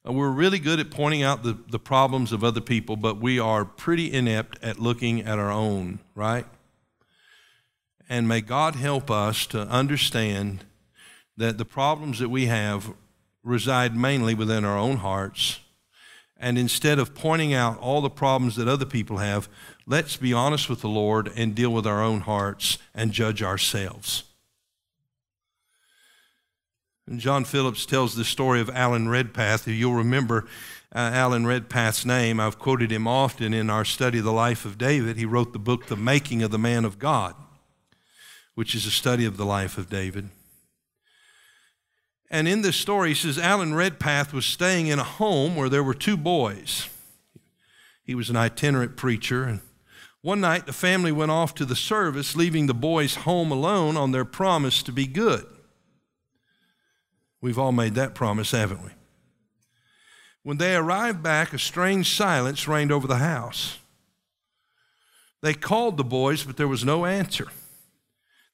Uh, 0.06 0.12
we're 0.12 0.30
really 0.30 0.60
good 0.60 0.78
at 0.78 0.88
pointing 0.88 1.24
out 1.24 1.42
the, 1.42 1.58
the 1.68 1.80
problems 1.80 2.30
of 2.30 2.44
other 2.44 2.60
people, 2.60 2.94
but 2.94 3.20
we 3.20 3.40
are 3.40 3.64
pretty 3.64 4.12
inept 4.12 4.62
at 4.62 4.78
looking 4.78 5.22
at 5.22 5.36
our 5.36 5.50
own, 5.50 5.98
right? 6.14 6.46
And 8.08 8.28
may 8.28 8.40
God 8.40 8.76
help 8.76 9.10
us 9.10 9.46
to 9.46 9.62
understand 9.62 10.64
that 11.36 11.58
the 11.58 11.64
problems 11.64 12.20
that 12.20 12.28
we 12.28 12.46
have 12.46 12.94
reside 13.42 13.96
mainly 13.96 14.32
within 14.32 14.64
our 14.64 14.78
own 14.78 14.98
hearts. 14.98 15.58
And 16.36 16.56
instead 16.56 17.00
of 17.00 17.16
pointing 17.16 17.52
out 17.52 17.80
all 17.80 18.00
the 18.00 18.08
problems 18.08 18.54
that 18.56 18.68
other 18.68 18.86
people 18.86 19.16
have, 19.16 19.48
let's 19.88 20.16
be 20.16 20.32
honest 20.32 20.70
with 20.70 20.82
the 20.82 20.88
Lord 20.88 21.32
and 21.34 21.56
deal 21.56 21.72
with 21.72 21.86
our 21.86 22.00
own 22.00 22.20
hearts 22.20 22.78
and 22.94 23.10
judge 23.10 23.42
ourselves. 23.42 24.22
And 27.10 27.18
John 27.18 27.44
Phillips 27.44 27.86
tells 27.86 28.14
the 28.14 28.24
story 28.24 28.60
of 28.60 28.70
Alan 28.70 29.08
Redpath. 29.08 29.66
You'll 29.66 29.94
remember 29.94 30.46
uh, 30.94 31.10
Alan 31.12 31.44
Redpath's 31.44 32.06
name. 32.06 32.38
I've 32.38 32.60
quoted 32.60 32.92
him 32.92 33.08
often 33.08 33.52
in 33.52 33.68
our 33.68 33.84
study 33.84 34.18
of 34.18 34.24
the 34.24 34.32
life 34.32 34.64
of 34.64 34.78
David. 34.78 35.16
He 35.16 35.24
wrote 35.24 35.52
the 35.52 35.58
book, 35.58 35.86
The 35.86 35.96
Making 35.96 36.44
of 36.44 36.52
the 36.52 36.58
Man 36.58 36.84
of 36.84 37.00
God, 37.00 37.34
which 38.54 38.76
is 38.76 38.86
a 38.86 38.92
study 38.92 39.24
of 39.24 39.36
the 39.36 39.44
life 39.44 39.76
of 39.76 39.90
David. 39.90 40.28
And 42.30 42.46
in 42.46 42.62
this 42.62 42.76
story, 42.76 43.08
he 43.08 43.14
says 43.16 43.40
Alan 43.40 43.74
Redpath 43.74 44.32
was 44.32 44.46
staying 44.46 44.86
in 44.86 45.00
a 45.00 45.04
home 45.04 45.56
where 45.56 45.68
there 45.68 45.82
were 45.82 45.94
two 45.94 46.16
boys. 46.16 46.88
He 48.04 48.14
was 48.14 48.30
an 48.30 48.36
itinerant 48.36 48.96
preacher. 48.96 49.42
And 49.42 49.62
one 50.20 50.40
night, 50.40 50.66
the 50.66 50.72
family 50.72 51.10
went 51.10 51.32
off 51.32 51.56
to 51.56 51.64
the 51.64 51.74
service, 51.74 52.36
leaving 52.36 52.68
the 52.68 52.72
boys 52.72 53.16
home 53.16 53.50
alone 53.50 53.96
on 53.96 54.12
their 54.12 54.24
promise 54.24 54.80
to 54.84 54.92
be 54.92 55.08
good. 55.08 55.44
We've 57.40 57.58
all 57.58 57.72
made 57.72 57.94
that 57.94 58.14
promise, 58.14 58.50
haven't 58.50 58.84
we? 58.84 58.90
When 60.42 60.58
they 60.58 60.74
arrived 60.74 61.22
back, 61.22 61.52
a 61.52 61.58
strange 61.58 62.14
silence 62.14 62.66
reigned 62.66 62.92
over 62.92 63.06
the 63.06 63.16
house. 63.16 63.78
They 65.42 65.54
called 65.54 65.96
the 65.96 66.04
boys, 66.04 66.44
but 66.44 66.56
there 66.56 66.68
was 66.68 66.84
no 66.84 67.06
answer. 67.06 67.48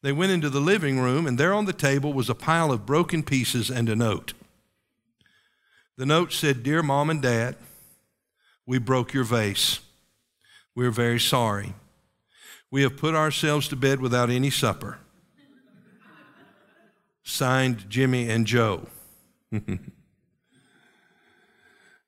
They 0.02 0.12
went 0.12 0.32
into 0.32 0.50
the 0.50 0.60
living 0.60 1.00
room, 1.00 1.26
and 1.26 1.38
there 1.38 1.54
on 1.54 1.64
the 1.64 1.72
table 1.72 2.12
was 2.12 2.28
a 2.28 2.34
pile 2.34 2.70
of 2.70 2.86
broken 2.86 3.22
pieces 3.22 3.70
and 3.70 3.88
a 3.88 3.96
note. 3.96 4.34
The 5.96 6.06
note 6.06 6.32
said, 6.32 6.62
Dear 6.62 6.82
mom 6.82 7.10
and 7.10 7.22
dad, 7.22 7.56
we 8.66 8.78
broke 8.78 9.12
your 9.12 9.24
vase. 9.24 9.80
We're 10.74 10.90
very 10.90 11.18
sorry. 11.18 11.74
We 12.70 12.82
have 12.82 12.96
put 12.96 13.14
ourselves 13.14 13.68
to 13.68 13.76
bed 13.76 14.00
without 14.00 14.28
any 14.28 14.50
supper. 14.50 14.98
Signed 17.28 17.90
Jimmy 17.90 18.30
and 18.30 18.46
Joe. 18.46 18.86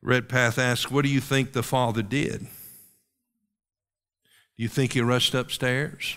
Redpath 0.01 0.59
asked, 0.59 0.93
What 0.93 1.05
do 1.05 1.11
you 1.11 1.21
think 1.21 1.53
the 1.53 1.65
father 1.65 2.03
did? 2.03 2.43
Do 2.43 2.49
you 4.63 4.69
think 4.69 4.93
he 4.93 5.01
rushed 5.01 5.35
upstairs? 5.35 6.17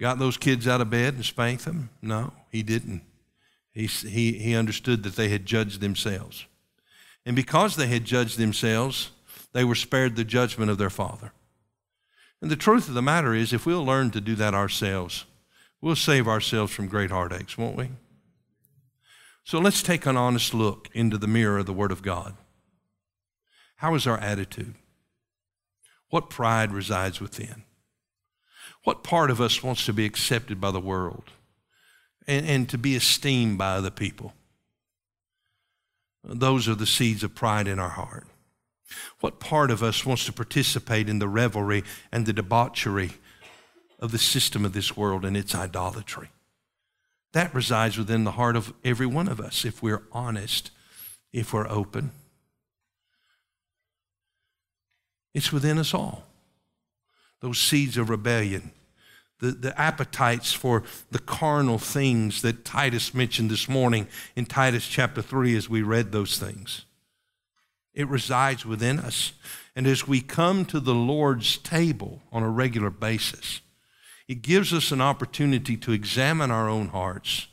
Got 0.00 0.18
those 0.18 0.38
kids 0.38 0.66
out 0.66 0.80
of 0.80 0.88
bed 0.88 1.12
and 1.14 1.24
spanked 1.26 1.66
them? 1.66 1.90
No, 2.00 2.32
he 2.50 2.62
didn't. 2.62 3.02
He, 3.74 3.86
he, 3.86 4.32
he 4.32 4.56
understood 4.56 5.02
that 5.02 5.16
they 5.16 5.28
had 5.28 5.44
judged 5.44 5.82
themselves. 5.82 6.46
And 7.26 7.36
because 7.36 7.76
they 7.76 7.88
had 7.88 8.06
judged 8.06 8.38
themselves, 8.38 9.10
they 9.52 9.62
were 9.62 9.74
spared 9.74 10.16
the 10.16 10.24
judgment 10.24 10.70
of 10.70 10.78
their 10.78 10.88
father. 10.88 11.32
And 12.40 12.50
the 12.50 12.56
truth 12.56 12.88
of 12.88 12.94
the 12.94 13.02
matter 13.02 13.34
is, 13.34 13.52
if 13.52 13.66
we'll 13.66 13.84
learn 13.84 14.10
to 14.12 14.22
do 14.22 14.34
that 14.36 14.54
ourselves, 14.54 15.26
we'll 15.84 15.94
save 15.94 16.26
ourselves 16.26 16.72
from 16.72 16.88
great 16.88 17.10
heartaches, 17.10 17.58
won't 17.58 17.76
we? 17.76 17.90
So 19.44 19.58
let's 19.58 19.82
take 19.82 20.06
an 20.06 20.16
honest 20.16 20.54
look 20.54 20.88
into 20.94 21.18
the 21.18 21.26
mirror 21.26 21.58
of 21.58 21.66
the 21.66 21.74
Word 21.74 21.92
of 21.92 22.00
God. 22.00 22.34
How 23.76 23.94
is 23.94 24.06
our 24.06 24.16
attitude? 24.16 24.76
What 26.08 26.30
pride 26.30 26.72
resides 26.72 27.20
within? 27.20 27.64
What 28.84 29.04
part 29.04 29.30
of 29.30 29.42
us 29.42 29.62
wants 29.62 29.84
to 29.84 29.92
be 29.92 30.06
accepted 30.06 30.58
by 30.58 30.70
the 30.70 30.80
world 30.80 31.24
and, 32.26 32.46
and 32.46 32.68
to 32.70 32.78
be 32.78 32.96
esteemed 32.96 33.58
by 33.58 33.72
other 33.72 33.90
people? 33.90 34.32
Those 36.22 36.66
are 36.66 36.74
the 36.74 36.86
seeds 36.86 37.22
of 37.22 37.34
pride 37.34 37.68
in 37.68 37.78
our 37.78 37.90
heart. 37.90 38.26
What 39.20 39.38
part 39.38 39.70
of 39.70 39.82
us 39.82 40.06
wants 40.06 40.24
to 40.24 40.32
participate 40.32 41.10
in 41.10 41.18
the 41.18 41.28
revelry 41.28 41.84
and 42.10 42.24
the 42.24 42.32
debauchery 42.32 43.12
of 44.04 44.12
the 44.12 44.18
system 44.18 44.66
of 44.66 44.74
this 44.74 44.96
world 44.96 45.24
and 45.24 45.34
its 45.34 45.54
idolatry? 45.54 46.28
That 47.32 47.54
resides 47.54 47.96
within 47.96 48.24
the 48.24 48.32
heart 48.32 48.54
of 48.54 48.74
every 48.84 49.06
one 49.06 49.28
of 49.28 49.40
us 49.40 49.64
if 49.64 49.82
we're 49.82 50.02
honest, 50.12 50.70
if 51.32 51.52
we're 51.52 51.68
open. 51.68 52.12
It's 55.32 55.50
within 55.50 55.78
us 55.78 55.94
all 55.94 56.24
those 57.40 57.58
seeds 57.58 57.98
of 57.98 58.08
rebellion, 58.08 58.70
the, 59.38 59.50
the 59.50 59.78
appetites 59.78 60.52
for 60.52 60.82
the 61.10 61.18
carnal 61.18 61.76
things 61.76 62.40
that 62.40 62.64
Titus 62.64 63.12
mentioned 63.12 63.50
this 63.50 63.68
morning 63.68 64.06
in 64.34 64.46
Titus 64.46 64.86
chapter 64.86 65.20
3 65.20 65.54
as 65.54 65.68
we 65.68 65.82
read 65.82 66.10
those 66.10 66.38
things. 66.38 66.86
It 67.92 68.08
resides 68.08 68.64
within 68.64 68.98
us. 68.98 69.32
And 69.76 69.86
as 69.86 70.08
we 70.08 70.20
come 70.20 70.64
to 70.66 70.80
the 70.80 70.94
Lord's 70.94 71.58
table 71.58 72.22
on 72.32 72.42
a 72.42 72.48
regular 72.48 72.90
basis, 72.90 73.60
it 74.28 74.42
gives 74.42 74.72
us 74.72 74.90
an 74.90 75.00
opportunity 75.00 75.76
to 75.76 75.92
examine 75.92 76.50
our 76.50 76.68
own 76.68 76.88
hearts. 76.88 77.46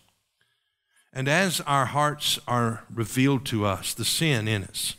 And 1.13 1.27
as 1.27 1.59
our 1.61 1.87
hearts 1.87 2.39
are 2.47 2.85
revealed 2.93 3.45
to 3.47 3.65
us, 3.65 3.93
the 3.93 4.05
sin 4.05 4.47
in 4.47 4.63
us, 4.63 4.95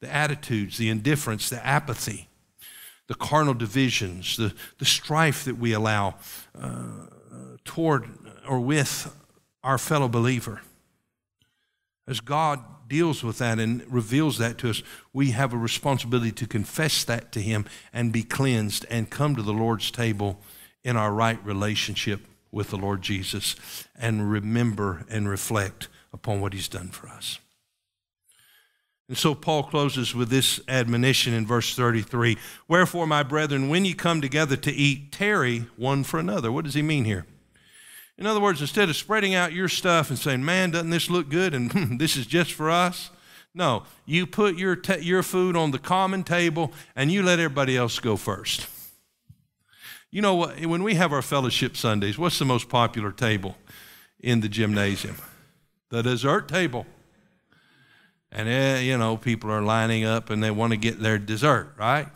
the 0.00 0.12
attitudes, 0.12 0.76
the 0.76 0.88
indifference, 0.88 1.48
the 1.48 1.64
apathy, 1.64 2.28
the 3.06 3.14
carnal 3.14 3.54
divisions, 3.54 4.36
the, 4.36 4.52
the 4.78 4.84
strife 4.84 5.44
that 5.44 5.58
we 5.58 5.72
allow 5.72 6.16
uh, 6.58 7.06
toward 7.64 8.08
or 8.48 8.60
with 8.60 9.14
our 9.62 9.78
fellow 9.78 10.08
believer. 10.08 10.62
As 12.06 12.20
God 12.20 12.60
deals 12.88 13.22
with 13.22 13.38
that 13.38 13.58
and 13.58 13.82
reveals 13.90 14.38
that 14.38 14.58
to 14.58 14.70
us, 14.70 14.82
we 15.12 15.30
have 15.30 15.54
a 15.54 15.58
responsibility 15.58 16.32
to 16.32 16.46
confess 16.46 17.04
that 17.04 17.32
to 17.32 17.40
Him 17.40 17.64
and 17.92 18.12
be 18.12 18.22
cleansed 18.22 18.84
and 18.90 19.08
come 19.08 19.36
to 19.36 19.42
the 19.42 19.52
Lord's 19.52 19.90
table 19.90 20.40
in 20.84 20.96
our 20.96 21.12
right 21.12 21.44
relationship 21.44 22.20
with 22.52 22.70
the 22.70 22.76
Lord 22.76 23.02
Jesus 23.02 23.56
and 23.98 24.30
remember 24.30 25.04
and 25.10 25.28
reflect 25.28 25.88
upon 26.12 26.40
what 26.40 26.52
He's 26.52 26.68
done 26.68 26.88
for 26.88 27.08
us. 27.08 27.40
And 29.08 29.18
so 29.18 29.34
Paul 29.34 29.64
closes 29.64 30.14
with 30.14 30.30
this 30.30 30.60
admonition 30.66 31.34
in 31.34 31.46
verse 31.46 31.74
33 31.74 32.38
Wherefore, 32.68 33.06
my 33.06 33.22
brethren, 33.22 33.68
when 33.68 33.84
ye 33.84 33.92
come 33.92 34.20
together 34.20 34.56
to 34.56 34.72
eat, 34.72 35.12
tarry 35.12 35.66
one 35.76 36.04
for 36.04 36.18
another. 36.18 36.50
What 36.50 36.64
does 36.64 36.74
he 36.74 36.82
mean 36.82 37.04
here? 37.04 37.26
In 38.16 38.26
other 38.26 38.40
words, 38.40 38.60
instead 38.60 38.88
of 38.88 38.96
spreading 38.96 39.34
out 39.34 39.52
your 39.52 39.68
stuff 39.68 40.08
and 40.08 40.18
saying, 40.18 40.44
Man, 40.44 40.70
doesn't 40.70 40.90
this 40.90 41.10
look 41.10 41.28
good 41.28 41.52
and 41.52 41.98
this 42.00 42.16
is 42.16 42.26
just 42.26 42.52
for 42.52 42.70
us? 42.70 43.10
No, 43.54 43.84
you 44.04 44.26
put 44.26 44.56
your, 44.56 44.80
your 45.00 45.22
food 45.22 45.54
on 45.54 45.70
the 45.70 45.78
common 45.78 46.24
table 46.24 46.72
and 46.96 47.12
you 47.12 47.22
let 47.22 47.38
everybody 47.38 47.76
else 47.76 48.00
go 48.00 48.16
first. 48.16 48.66
You 50.14 50.22
know 50.22 50.36
what? 50.36 50.64
When 50.64 50.84
we 50.84 50.94
have 50.94 51.12
our 51.12 51.22
fellowship 51.22 51.76
Sundays, 51.76 52.16
what's 52.16 52.38
the 52.38 52.44
most 52.44 52.68
popular 52.68 53.10
table 53.10 53.56
in 54.20 54.42
the 54.42 54.48
gymnasium? 54.48 55.16
The 55.90 56.04
dessert 56.04 56.46
table. 56.46 56.86
And, 58.30 58.48
eh, 58.48 58.78
you 58.82 58.96
know, 58.96 59.16
people 59.16 59.50
are 59.50 59.60
lining 59.60 60.04
up 60.04 60.30
and 60.30 60.40
they 60.40 60.52
want 60.52 60.70
to 60.72 60.76
get 60.76 61.00
their 61.00 61.18
dessert, 61.18 61.74
right? 61.76 62.06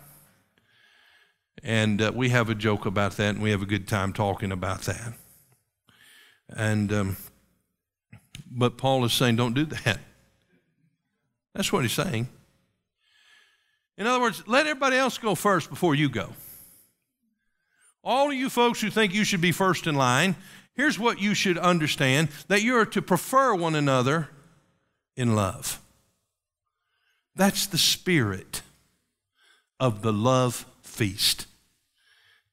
And 1.64 2.00
uh, 2.00 2.12
we 2.14 2.28
have 2.28 2.48
a 2.48 2.54
joke 2.54 2.86
about 2.86 3.16
that 3.16 3.34
and 3.34 3.42
we 3.42 3.50
have 3.50 3.62
a 3.62 3.66
good 3.66 3.88
time 3.88 4.12
talking 4.12 4.52
about 4.52 4.82
that. 4.82 5.14
And, 6.50 6.92
um, 6.92 7.16
but 8.48 8.78
Paul 8.78 9.04
is 9.06 9.12
saying, 9.12 9.34
don't 9.34 9.54
do 9.54 9.64
that. 9.64 9.98
That's 11.52 11.72
what 11.72 11.82
he's 11.82 11.94
saying. 11.94 12.28
In 13.96 14.06
other 14.06 14.20
words, 14.20 14.46
let 14.46 14.68
everybody 14.68 14.96
else 14.96 15.18
go 15.18 15.34
first 15.34 15.68
before 15.68 15.96
you 15.96 16.08
go. 16.08 16.28
All 18.08 18.30
of 18.30 18.34
you 18.34 18.48
folks 18.48 18.80
who 18.80 18.88
think 18.88 19.12
you 19.12 19.22
should 19.22 19.42
be 19.42 19.52
first 19.52 19.86
in 19.86 19.94
line, 19.94 20.34
here's 20.74 20.98
what 20.98 21.20
you 21.20 21.34
should 21.34 21.58
understand 21.58 22.30
that 22.48 22.62
you 22.62 22.74
are 22.76 22.86
to 22.86 23.02
prefer 23.02 23.54
one 23.54 23.74
another 23.74 24.30
in 25.14 25.36
love. 25.36 25.78
That's 27.36 27.66
the 27.66 27.76
spirit 27.76 28.62
of 29.78 30.00
the 30.00 30.12
love 30.12 30.64
feast. 30.80 31.44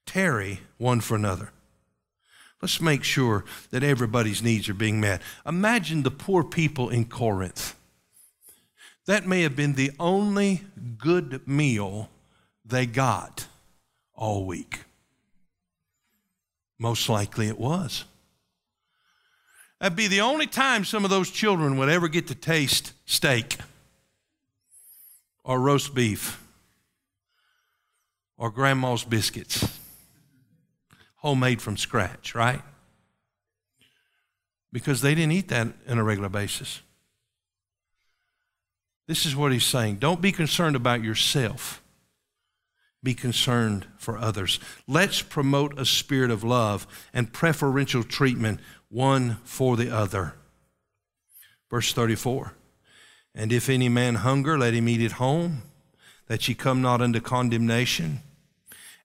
Tarry 0.04 0.60
one 0.76 1.00
for 1.00 1.14
another. 1.14 1.52
Let's 2.60 2.82
make 2.82 3.02
sure 3.02 3.46
that 3.70 3.82
everybody's 3.82 4.42
needs 4.42 4.68
are 4.68 4.74
being 4.74 5.00
met. 5.00 5.22
Imagine 5.46 6.02
the 6.02 6.10
poor 6.10 6.44
people 6.44 6.90
in 6.90 7.06
Corinth. 7.06 7.74
That 9.06 9.26
may 9.26 9.40
have 9.40 9.56
been 9.56 9.72
the 9.72 9.92
only 9.98 10.64
good 10.98 11.48
meal 11.48 12.10
they 12.62 12.84
got 12.84 13.46
all 14.14 14.44
week. 14.44 14.80
Most 16.78 17.08
likely 17.08 17.48
it 17.48 17.58
was. 17.58 18.04
That'd 19.80 19.96
be 19.96 20.08
the 20.08 20.20
only 20.20 20.46
time 20.46 20.84
some 20.84 21.04
of 21.04 21.10
those 21.10 21.30
children 21.30 21.76
would 21.78 21.88
ever 21.88 22.08
get 22.08 22.28
to 22.28 22.34
taste 22.34 22.92
steak 23.04 23.58
or 25.44 25.60
roast 25.60 25.94
beef 25.94 26.42
or 28.38 28.50
grandma's 28.50 29.04
biscuits, 29.04 29.66
homemade 31.16 31.62
from 31.62 31.76
scratch, 31.76 32.34
right? 32.34 32.62
Because 34.72 35.00
they 35.00 35.14
didn't 35.14 35.32
eat 35.32 35.48
that 35.48 35.68
on 35.88 35.98
a 35.98 36.04
regular 36.04 36.28
basis. 36.28 36.82
This 39.06 39.24
is 39.24 39.36
what 39.36 39.52
he's 39.52 39.64
saying. 39.64 39.96
Don't 39.96 40.20
be 40.20 40.32
concerned 40.32 40.76
about 40.76 41.02
yourself. 41.02 41.82
Be 43.06 43.14
concerned 43.14 43.86
for 43.98 44.18
others. 44.18 44.58
Let's 44.88 45.22
promote 45.22 45.78
a 45.78 45.86
spirit 45.86 46.32
of 46.32 46.42
love 46.42 46.88
and 47.14 47.32
preferential 47.32 48.02
treatment 48.02 48.58
one 48.88 49.36
for 49.44 49.76
the 49.76 49.94
other. 49.94 50.34
Verse 51.70 51.92
34 51.92 52.54
And 53.32 53.52
if 53.52 53.68
any 53.68 53.88
man 53.88 54.16
hunger, 54.16 54.58
let 54.58 54.74
him 54.74 54.88
eat 54.88 55.00
at 55.02 55.12
home, 55.12 55.62
that 56.26 56.48
ye 56.48 56.56
come 56.56 56.82
not 56.82 57.00
unto 57.00 57.20
condemnation, 57.20 58.22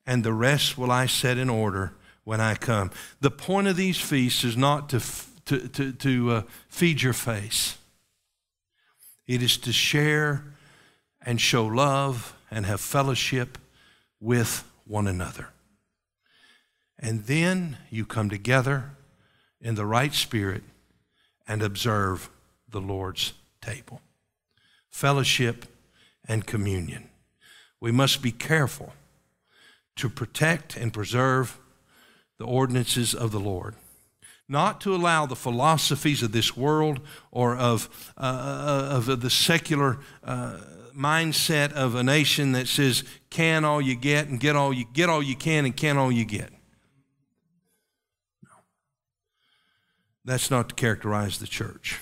and 0.08 0.24
the 0.24 0.34
rest 0.34 0.80
will 0.80 0.92
I 0.92 1.06
set 1.06 1.38
in 1.38 1.48
order 1.48 1.94
when 2.24 2.42
I 2.42 2.56
come. 2.56 2.90
The 3.20 3.30
point 3.30 3.68
of 3.68 3.76
these 3.76 4.00
feasts 4.00 4.44
is 4.44 4.58
not 4.58 4.90
to, 4.90 5.00
to, 5.46 5.68
to, 5.68 5.92
to 5.92 6.32
uh, 6.32 6.42
feed 6.70 7.04
your 7.04 7.14
face, 7.14 7.78
it 9.28 9.44
is 9.44 9.58
to 9.58 9.72
share 9.72 10.44
and 11.22 11.40
show 11.40 11.68
love 11.68 12.36
and 12.50 12.66
have 12.66 12.82
fellowship 12.82 13.60
with 14.22 14.64
one 14.86 15.08
another. 15.08 15.50
And 17.00 17.26
then 17.26 17.78
you 17.90 18.06
come 18.06 18.30
together 18.30 18.92
in 19.60 19.76
the 19.76 19.86
right 19.86 20.14
spirit 20.14 20.64
and 21.48 21.64
observe 21.64 22.30
the 22.70 22.80
Lord's 22.80 23.34
table. 23.62 24.02
Fellowship 24.92 25.66
and 26.28 26.46
communion. 26.46 27.10
We 27.80 27.92
must 27.92 28.22
be 28.22 28.32
careful 28.32 28.94
to 29.96 30.10
protect 30.10 30.78
and 30.78 30.94
preserve 30.94 31.60
the 32.38 32.46
ordinances 32.46 33.14
of 33.16 33.32
the 33.32 33.40
Lord. 33.40 33.76
Not 34.48 34.82
to 34.82 34.94
allow 34.94 35.26
the 35.26 35.36
philosophies 35.36 36.22
of 36.22 36.32
this 36.32 36.56
world 36.56 37.00
or 37.32 37.56
of, 37.56 38.12
uh, 38.18 38.22
uh 38.22 38.96
of 38.98 39.22
the 39.22 39.30
secular 39.30 40.00
uh, 40.24 40.58
mindset 40.96 41.74
of 41.74 41.96
a 41.96 42.04
nation 42.04 42.52
that 42.54 42.68
says, 42.68 43.04
can 43.30 43.66
all 43.66 43.82
you 43.82 43.96
get 43.96 44.28
and 44.28 44.40
get 44.40 44.56
all 44.56 44.74
you, 44.74 44.86
get 44.94 45.10
all 45.10 45.24
you 45.24 45.36
can 45.36 45.66
and 45.66 45.76
can 45.76 45.98
all 45.98 46.12
you 46.12 46.26
get. 46.26 46.52
No. 48.44 48.50
That's 50.26 50.52
not 50.52 50.70
to 50.70 50.76
characterize 50.76 51.40
the 51.40 51.48
church. 51.48 52.00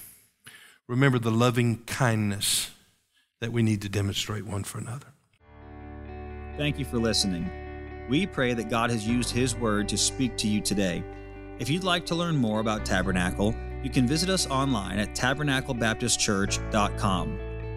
Remember 0.87 1.19
the 1.19 1.31
loving 1.31 1.83
kindness 1.85 2.71
that 3.41 3.51
we 3.51 3.63
need 3.63 3.81
to 3.83 3.89
demonstrate 3.89 4.45
one 4.45 4.63
for 4.63 4.79
another. 4.79 5.07
Thank 6.57 6.79
you 6.79 6.85
for 6.85 6.97
listening. 6.97 7.49
We 8.09 8.25
pray 8.25 8.53
that 8.53 8.69
God 8.69 8.89
has 8.89 9.07
used 9.07 9.31
His 9.31 9.55
Word 9.55 9.87
to 9.89 9.97
speak 9.97 10.35
to 10.37 10.47
you 10.47 10.61
today. 10.61 11.03
If 11.59 11.69
you'd 11.69 11.83
like 11.83 12.07
to 12.07 12.15
learn 12.15 12.35
more 12.35 12.59
about 12.59 12.85
Tabernacle, 12.85 13.55
you 13.83 13.89
can 13.89 14.07
visit 14.07 14.29
us 14.29 14.47
online 14.47 14.99
at 14.99 15.15
tabernaclebaptistchurch.com. 15.15 17.48